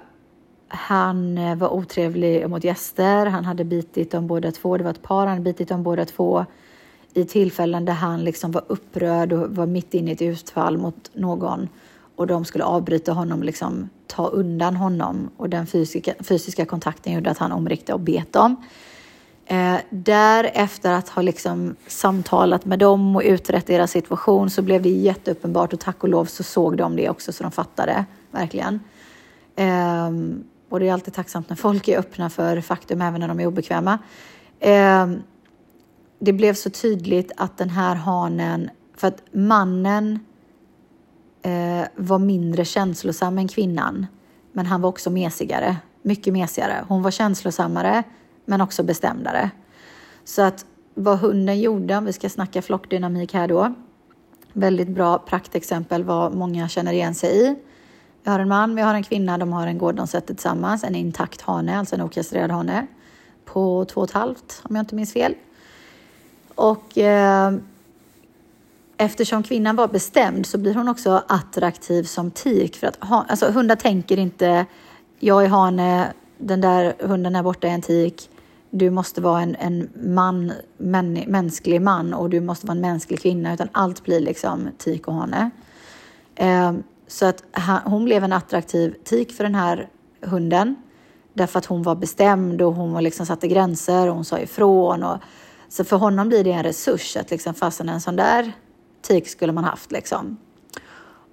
[0.68, 3.26] han var otrevlig mot gäster.
[3.26, 4.76] Han hade bitit dem båda två.
[4.76, 5.26] Det var ett par.
[5.26, 6.46] Han hade bitit dem båda två
[7.14, 11.10] i tillfällen där han liksom var upprörd och var mitt inne i ett utfall mot
[11.12, 11.68] någon
[12.16, 17.30] och de skulle avbryta honom, liksom ta undan honom och den fysiska, fysiska kontakten gjorde
[17.30, 18.56] att han omriktade och bet dem.
[19.46, 24.88] Eh, därefter att ha liksom samtalat med dem och utrett deras situation så blev det
[24.88, 28.80] jätteuppenbart och tack och lov så såg de det också så de fattade verkligen.
[29.56, 30.10] Eh,
[30.68, 33.46] och det är alltid tacksamt när folk är öppna för faktum även när de är
[33.46, 33.98] obekväma.
[34.60, 35.06] Eh,
[36.18, 40.18] det blev så tydligt att den här hanen, för att mannen
[41.42, 44.06] eh, var mindre känslosam än kvinnan,
[44.52, 46.84] men han var också mesigare, mycket mesigare.
[46.88, 48.02] Hon var känslosammare,
[48.44, 49.50] men också bestämdare.
[50.24, 53.74] Så att vad hunden gjorde, om vi ska snacka flockdynamik här då,
[54.52, 57.56] väldigt bra praktexempel vad många känner igen sig i.
[58.24, 60.84] Vi har en man, vi har en kvinna, de har en gård de sätter tillsammans,
[60.84, 62.86] en intakt hane, alltså en okastrerad hane,
[63.44, 65.34] på två och ett halvt om jag inte minns fel.
[66.54, 67.52] Och eh,
[69.04, 72.76] eftersom kvinnan var bestämd så blir hon också attraktiv som tik.
[72.76, 74.66] För att ha, alltså, hundar tänker inte,
[75.18, 78.30] jag är hane, den där hunden där borta är en tik.
[78.70, 83.20] Du måste vara en, en man, män, mänsklig man och du måste vara en mänsklig
[83.20, 83.54] kvinna.
[83.54, 85.50] Utan allt blir liksom tik och hane.
[86.34, 86.72] Eh,
[87.06, 87.44] så att
[87.84, 89.88] hon blev en attraktiv tik för den här
[90.20, 90.76] hunden.
[91.34, 95.02] Därför att hon var bestämd och hon liksom satte gränser och hon sa ifrån.
[95.02, 95.18] Och,
[95.68, 98.52] så för honom blir det en resurs att liksom fasen en sån där
[99.02, 100.36] tik skulle man haft liksom.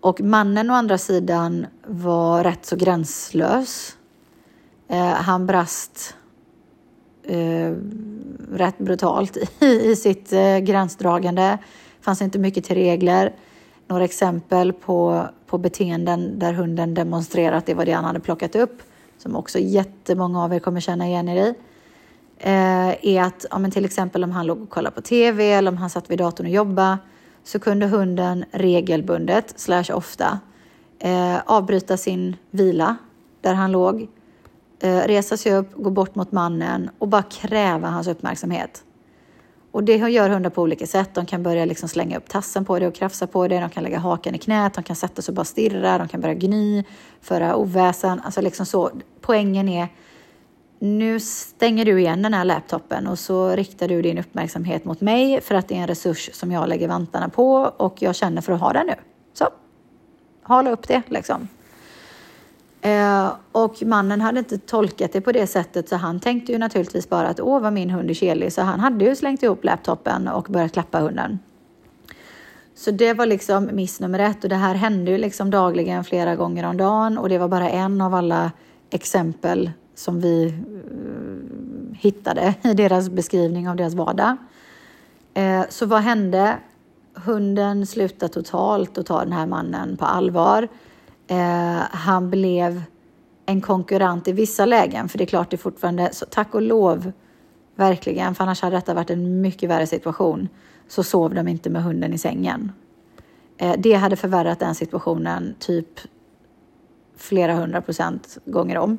[0.02, 3.98] Och mannen å andra sidan var rätt så gränslös.
[4.88, 6.16] Eh, han brast
[7.24, 7.74] eh,
[8.52, 11.58] rätt brutalt i, i sitt eh, gränsdragande.
[12.02, 13.36] fanns inte mycket till regler.
[13.88, 18.82] Några exempel på, på beteenden där hunden demonstrerat det var det han hade plockat upp,
[19.18, 21.54] som också jättemånga av er kommer känna igen er i
[22.40, 25.72] eh, är att ja, men till exempel om han låg och kollade på TV eller
[25.72, 26.98] om han satt vid datorn och jobbade
[27.50, 30.40] så kunde hunden regelbundet, slash ofta,
[31.00, 32.98] eh, avbryta sin vila
[33.42, 34.08] där han låg,
[34.82, 38.84] eh, resa sig upp, gå bort mot mannen och bara kräva hans uppmärksamhet.
[39.72, 41.10] Och det gör hundar på olika sätt.
[41.14, 43.60] De kan börja liksom slänga upp tassen på det och krafsa på det.
[43.60, 46.22] De kan lägga haken i knät, de kan sätta sig och bara stirra, de kan
[46.22, 46.84] börja gny,
[47.22, 48.22] föra oväsen.
[48.24, 48.92] Alltså liksom så.
[49.22, 49.88] Poängen är
[50.80, 55.42] nu stänger du igen den här laptopen och så riktar du din uppmärksamhet mot mig
[55.42, 58.54] för att det är en resurs som jag lägger vantarna på och jag känner för
[58.54, 58.96] att ha den nu.
[59.34, 59.48] Så,
[60.42, 61.48] hala upp det liksom.
[62.82, 67.10] Eh, och mannen hade inte tolkat det på det sättet så han tänkte ju naturligtvis
[67.10, 70.28] bara att åh vad min hund är kelig så han hade ju slängt ihop laptopen
[70.28, 71.40] och börjat klappa hunden.
[72.76, 76.36] Så det var liksom miss nummer ett och det här hände ju liksom dagligen flera
[76.36, 78.52] gånger om dagen och det var bara en av alla
[78.90, 84.38] exempel som vi eh, hittade i deras beskrivning av deras vardag.
[85.34, 86.58] Eh, så vad hände?
[87.14, 90.68] Hunden slutade totalt att ta den här mannen på allvar.
[91.28, 92.82] Eh, han blev
[93.46, 96.62] en konkurrent i vissa lägen, för det är klart det är fortfarande, så tack och
[96.62, 97.12] lov,
[97.76, 100.50] verkligen, för annars hade detta varit en mycket värre situation,
[100.88, 102.72] så sov de inte med hunden i sängen.
[103.58, 106.00] Eh, det hade förvärrat den situationen typ
[107.18, 108.98] flera hundra procent gånger om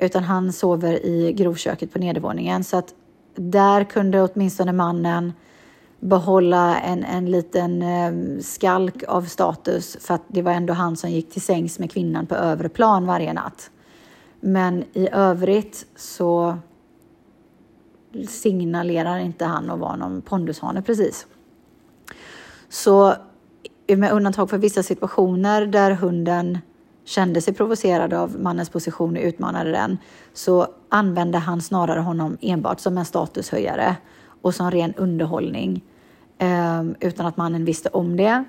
[0.00, 2.64] utan han sover i grovköket på nedervåningen.
[2.64, 2.94] Så att
[3.34, 5.32] där kunde åtminstone mannen
[6.00, 11.10] behålla en, en liten eh, skalk av status för att det var ändå han som
[11.10, 13.70] gick till sängs med kvinnan på övre plan varje natt.
[14.40, 16.58] Men i övrigt så
[18.28, 21.26] signalerar inte han att vara någon pondushane precis.
[22.68, 23.14] Så
[23.96, 26.58] med undantag för vissa situationer där hunden
[27.04, 29.98] kände sig provocerad av mannens position och utmanade den
[30.32, 33.96] så använde han snarare honom enbart som en statushöjare
[34.42, 35.84] och som ren underhållning
[36.38, 38.44] ehm, utan att mannen visste om det.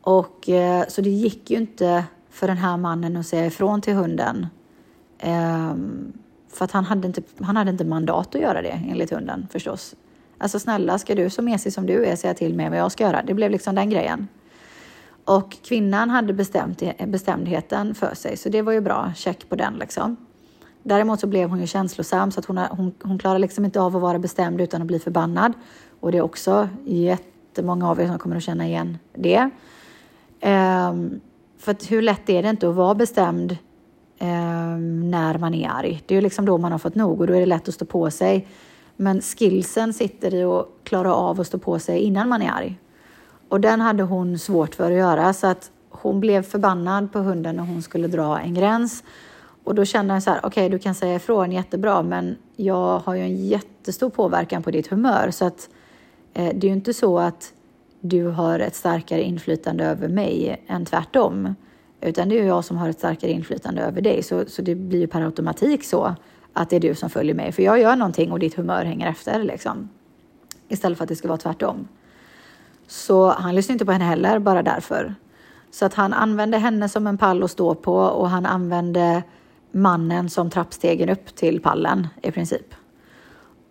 [0.00, 3.94] Och, eh, så det gick ju inte för den här mannen att säga ifrån till
[3.94, 4.46] hunden.
[5.18, 6.12] Ehm,
[6.48, 9.94] för att han hade, inte, han hade inte mandat att göra det enligt hunden förstås.
[10.38, 13.04] Alltså snälla, ska du så mesig som du är säga till mig vad jag ska
[13.04, 13.22] göra?
[13.22, 14.28] Det blev liksom den grejen.
[15.28, 19.12] Och kvinnan hade bestämt, bestämdheten för sig, så det var ju bra.
[19.16, 20.16] Check på den liksom.
[20.82, 23.96] Däremot så blev hon ju känslosam så att hon, hon, hon klarar liksom inte av
[23.96, 25.52] att vara bestämd utan att bli förbannad.
[26.00, 29.50] Och det är också jättemånga av er som kommer att känna igen det.
[30.42, 31.20] Um,
[31.58, 33.56] för att hur lätt är det inte att vara bestämd
[34.20, 36.02] um, när man är arg?
[36.06, 37.74] Det är ju liksom då man har fått nog och då är det lätt att
[37.74, 38.48] stå på sig.
[38.96, 42.78] Men skillsen sitter i att klara av att stå på sig innan man är arg.
[43.48, 47.56] Och den hade hon svårt för att göra så att hon blev förbannad på hunden
[47.56, 49.04] när hon skulle dra en gräns.
[49.64, 52.98] Och då kände jag så här, okej okay, du kan säga ifrån jättebra men jag
[52.98, 55.68] har ju en jättestor påverkan på ditt humör så att
[56.34, 57.52] eh, det är ju inte så att
[58.00, 61.54] du har ett starkare inflytande över mig än tvärtom.
[62.00, 64.22] Utan det är jag som har ett starkare inflytande över dig.
[64.22, 66.14] Så, så det blir ju per automatik så
[66.52, 67.52] att det är du som följer mig.
[67.52, 69.42] För jag gör någonting och ditt humör hänger efter.
[69.42, 69.88] Liksom.
[70.68, 71.88] Istället för att det ska vara tvärtom.
[72.88, 75.14] Så han lyssnade inte på henne heller, bara därför.
[75.70, 79.22] Så att han använde henne som en pall att stå på och han använde
[79.72, 82.74] mannen som trappstegen upp till pallen i princip.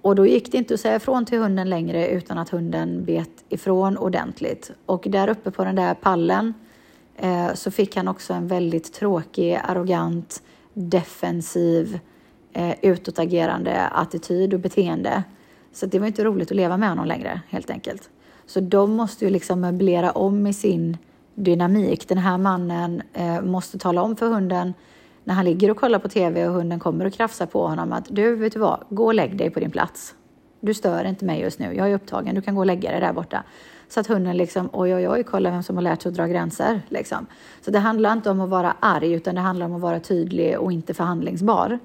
[0.01, 3.43] Och då gick det inte att säga ifrån till hunden längre utan att hunden bet
[3.49, 4.71] ifrån ordentligt.
[4.85, 6.53] Och där uppe på den där pallen
[7.15, 10.43] eh, så fick han också en väldigt tråkig, arrogant,
[10.73, 11.99] defensiv,
[12.53, 15.23] eh, utåtagerande attityd och beteende.
[15.73, 18.09] Så det var inte roligt att leva med honom längre helt enkelt.
[18.47, 20.97] Så de måste ju liksom möblera om i sin
[21.35, 22.09] dynamik.
[22.09, 24.73] Den här mannen eh, måste tala om för hunden
[25.23, 28.05] när han ligger och kollar på TV och hunden kommer och krafsar på honom att
[28.09, 30.15] du, vet du vad, gå och lägg dig på din plats.
[30.59, 32.99] Du stör inte mig just nu, jag är upptagen, du kan gå och lägga dig
[32.99, 33.43] där borta.
[33.89, 36.27] Så att hunden liksom, oj, oj, oj, kolla vem som har lärt sig att dra
[36.27, 36.81] gränser.
[36.89, 37.25] Liksom.
[37.61, 40.59] Så det handlar inte om att vara arg, utan det handlar om att vara tydlig
[40.59, 41.79] och inte förhandlingsbar.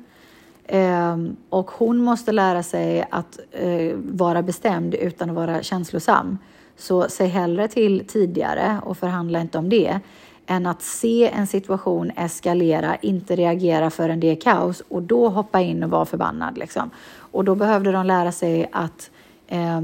[0.67, 6.39] Ehm, och hon måste lära sig att eh, vara bestämd utan att vara känslosam.
[6.77, 10.01] Så säg hellre till tidigare och förhandla inte om det
[10.47, 15.61] än att se en situation eskalera, inte reagera förrän det är kaos och då hoppa
[15.61, 16.59] in och vara förbannad.
[16.59, 16.91] Liksom.
[17.17, 19.11] Och då behövde de lära sig att
[19.47, 19.81] eh,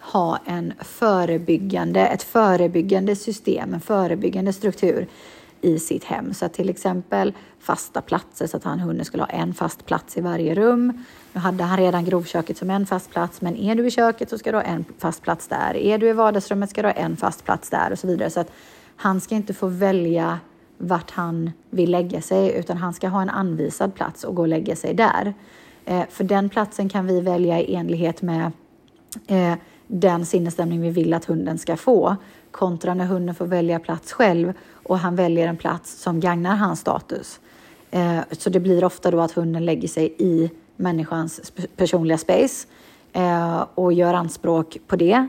[0.00, 5.08] ha en förebyggande, ett förebyggande system, en förebyggande struktur
[5.64, 6.34] i sitt hem.
[6.34, 10.16] Så att till exempel fasta platser så att han hunden skulle ha en fast plats
[10.16, 11.04] i varje rum.
[11.32, 14.38] Nu hade han redan grovköket som en fast plats, men är du i köket så
[14.38, 15.76] ska du ha en fast plats där.
[15.76, 18.30] Är du i vardagsrummet ska du ha en fast plats där och så vidare.
[18.30, 18.52] Så att
[18.96, 20.38] han ska inte få välja
[20.78, 24.48] vart han vill lägga sig, utan han ska ha en anvisad plats och gå och
[24.48, 25.34] lägga sig där.
[25.84, 28.52] Eh, för den platsen kan vi välja i enlighet med
[29.26, 29.54] eh,
[29.86, 32.16] den sinnesstämning vi vill att hunden ska få,
[32.54, 36.80] kontra när hunden får välja plats själv och han väljer en plats som gagnar hans
[36.80, 37.40] status.
[37.90, 42.66] Eh, så det blir ofta då att hunden lägger sig i människans personliga space
[43.12, 45.28] eh, och gör anspråk på det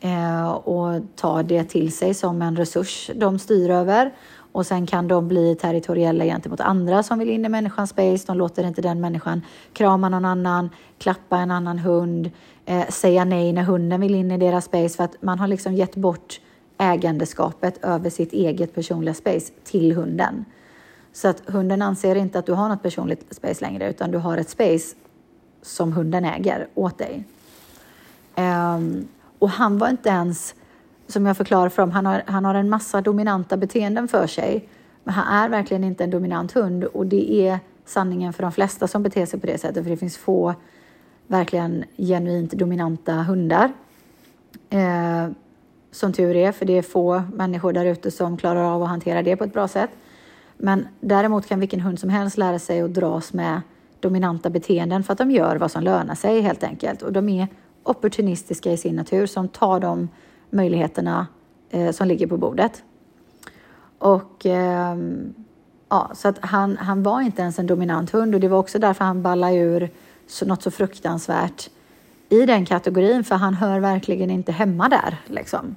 [0.00, 4.12] eh, och tar det till sig som en resurs de styr över.
[4.52, 8.26] Och sen kan de bli territoriella gentemot andra som vill in i människans space.
[8.26, 9.42] De låter inte den människan
[9.72, 12.30] krama någon annan, klappa en annan hund,
[12.66, 15.74] eh, säga nej när hunden vill in i deras space för att man har liksom
[15.74, 16.40] gett bort
[16.82, 20.44] ägandeskapet över sitt eget personliga space till hunden.
[21.12, 24.38] Så att hunden anser inte att du har något personligt space längre utan du har
[24.38, 24.96] ett space
[25.62, 27.24] som hunden äger åt dig.
[28.36, 29.08] Um,
[29.38, 30.54] och han var inte ens,
[31.06, 34.68] som jag förklarar för dem, han har, han har en massa dominanta beteenden för sig.
[35.04, 38.88] Men han är verkligen inte en dominant hund och det är sanningen för de flesta
[38.88, 39.82] som beter sig på det sättet.
[39.84, 40.54] För det finns få
[41.26, 43.72] verkligen genuint dominanta hundar.
[44.70, 45.28] Eh,
[45.92, 49.22] som tur är, för det är få människor där ute som klarar av att hantera
[49.22, 49.90] det på ett bra sätt.
[50.56, 53.60] Men däremot kan vilken hund som helst lära sig att dras med
[54.00, 57.02] dominanta beteenden för att de gör vad som lönar sig helt enkelt.
[57.02, 57.48] Och de är
[57.82, 60.08] opportunistiska i sin natur som tar de
[60.50, 61.26] möjligheterna
[61.70, 62.82] eh, som ligger på bordet.
[63.98, 64.96] Och eh,
[65.88, 68.78] ja, så att han, han var inte ens en dominant hund och det var också
[68.78, 69.90] därför han ballade ur
[70.26, 71.70] så, något så fruktansvärt
[72.32, 75.16] i den kategorin för han hör verkligen inte hemma där.
[75.26, 75.76] Liksom.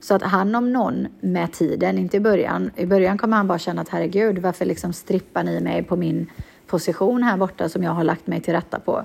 [0.00, 3.58] Så att han om någon med tiden, inte i början, i början kommer han bara
[3.58, 6.30] känna att herregud, varför liksom strippar ni mig på min
[6.66, 9.02] position här borta som jag har lagt mig till rätta på?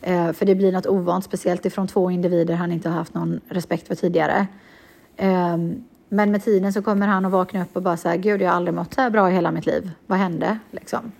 [0.00, 3.40] Eh, för det blir något ovant, speciellt ifrån två individer han inte har haft någon
[3.48, 4.46] respekt för tidigare.
[5.16, 5.56] Eh,
[6.08, 8.56] men med tiden så kommer han att vakna upp och bara säga, gud jag har
[8.56, 9.90] aldrig mått så här bra i hela mitt liv.
[10.06, 10.58] Vad hände?
[10.70, 11.12] Liksom.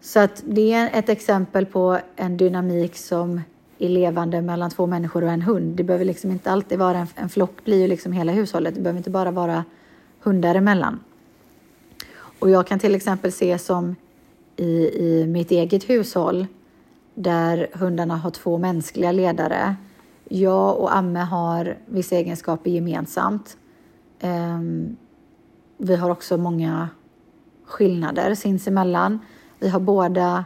[0.00, 3.40] Så att det är ett exempel på en dynamik som
[3.84, 5.76] är levande mellan två människor och en hund.
[5.76, 8.74] Det behöver liksom inte alltid vara en, en flock, blir ju liksom hela hushållet.
[8.74, 9.64] Det behöver inte bara vara
[10.22, 11.00] hundar emellan.
[12.38, 13.96] Och jag kan till exempel se som
[14.56, 16.46] i, i mitt eget hushåll
[17.14, 19.76] där hundarna har två mänskliga ledare.
[20.28, 23.56] Jag och Amme har vissa egenskaper gemensamt.
[24.22, 24.96] Um,
[25.78, 26.88] vi har också många
[27.64, 29.18] skillnader sinsemellan.
[29.58, 30.44] Vi har båda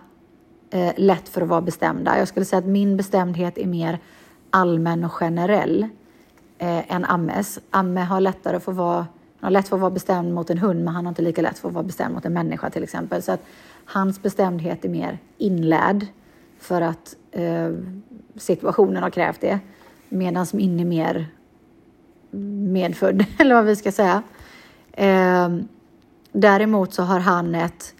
[0.70, 2.18] eh, lätt för att vara bestämda.
[2.18, 3.98] Jag skulle säga att min bestämdhet är mer
[4.50, 5.82] allmän och generell
[6.58, 7.58] eh, än Ammes.
[7.70, 9.06] Amme har lättare att vara, han
[9.40, 11.58] har lätt för att vara bestämd mot en hund men han har inte lika lätt
[11.58, 13.22] för att vara bestämd mot en människa till exempel.
[13.22, 13.42] Så att
[13.84, 16.06] hans bestämdhet är mer inlärd
[16.58, 17.72] för att eh,
[18.36, 19.58] situationen har krävt det.
[20.08, 21.26] Medan min är mer
[22.30, 24.22] medfödd, eller vad vi ska säga.
[24.92, 25.48] Eh,
[26.32, 27.94] däremot så har han ett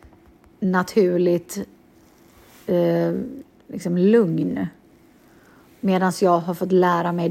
[0.60, 1.68] naturligt
[2.68, 3.14] eh,
[3.66, 4.66] liksom lugn.
[5.80, 7.26] Medan jag har fått lära mig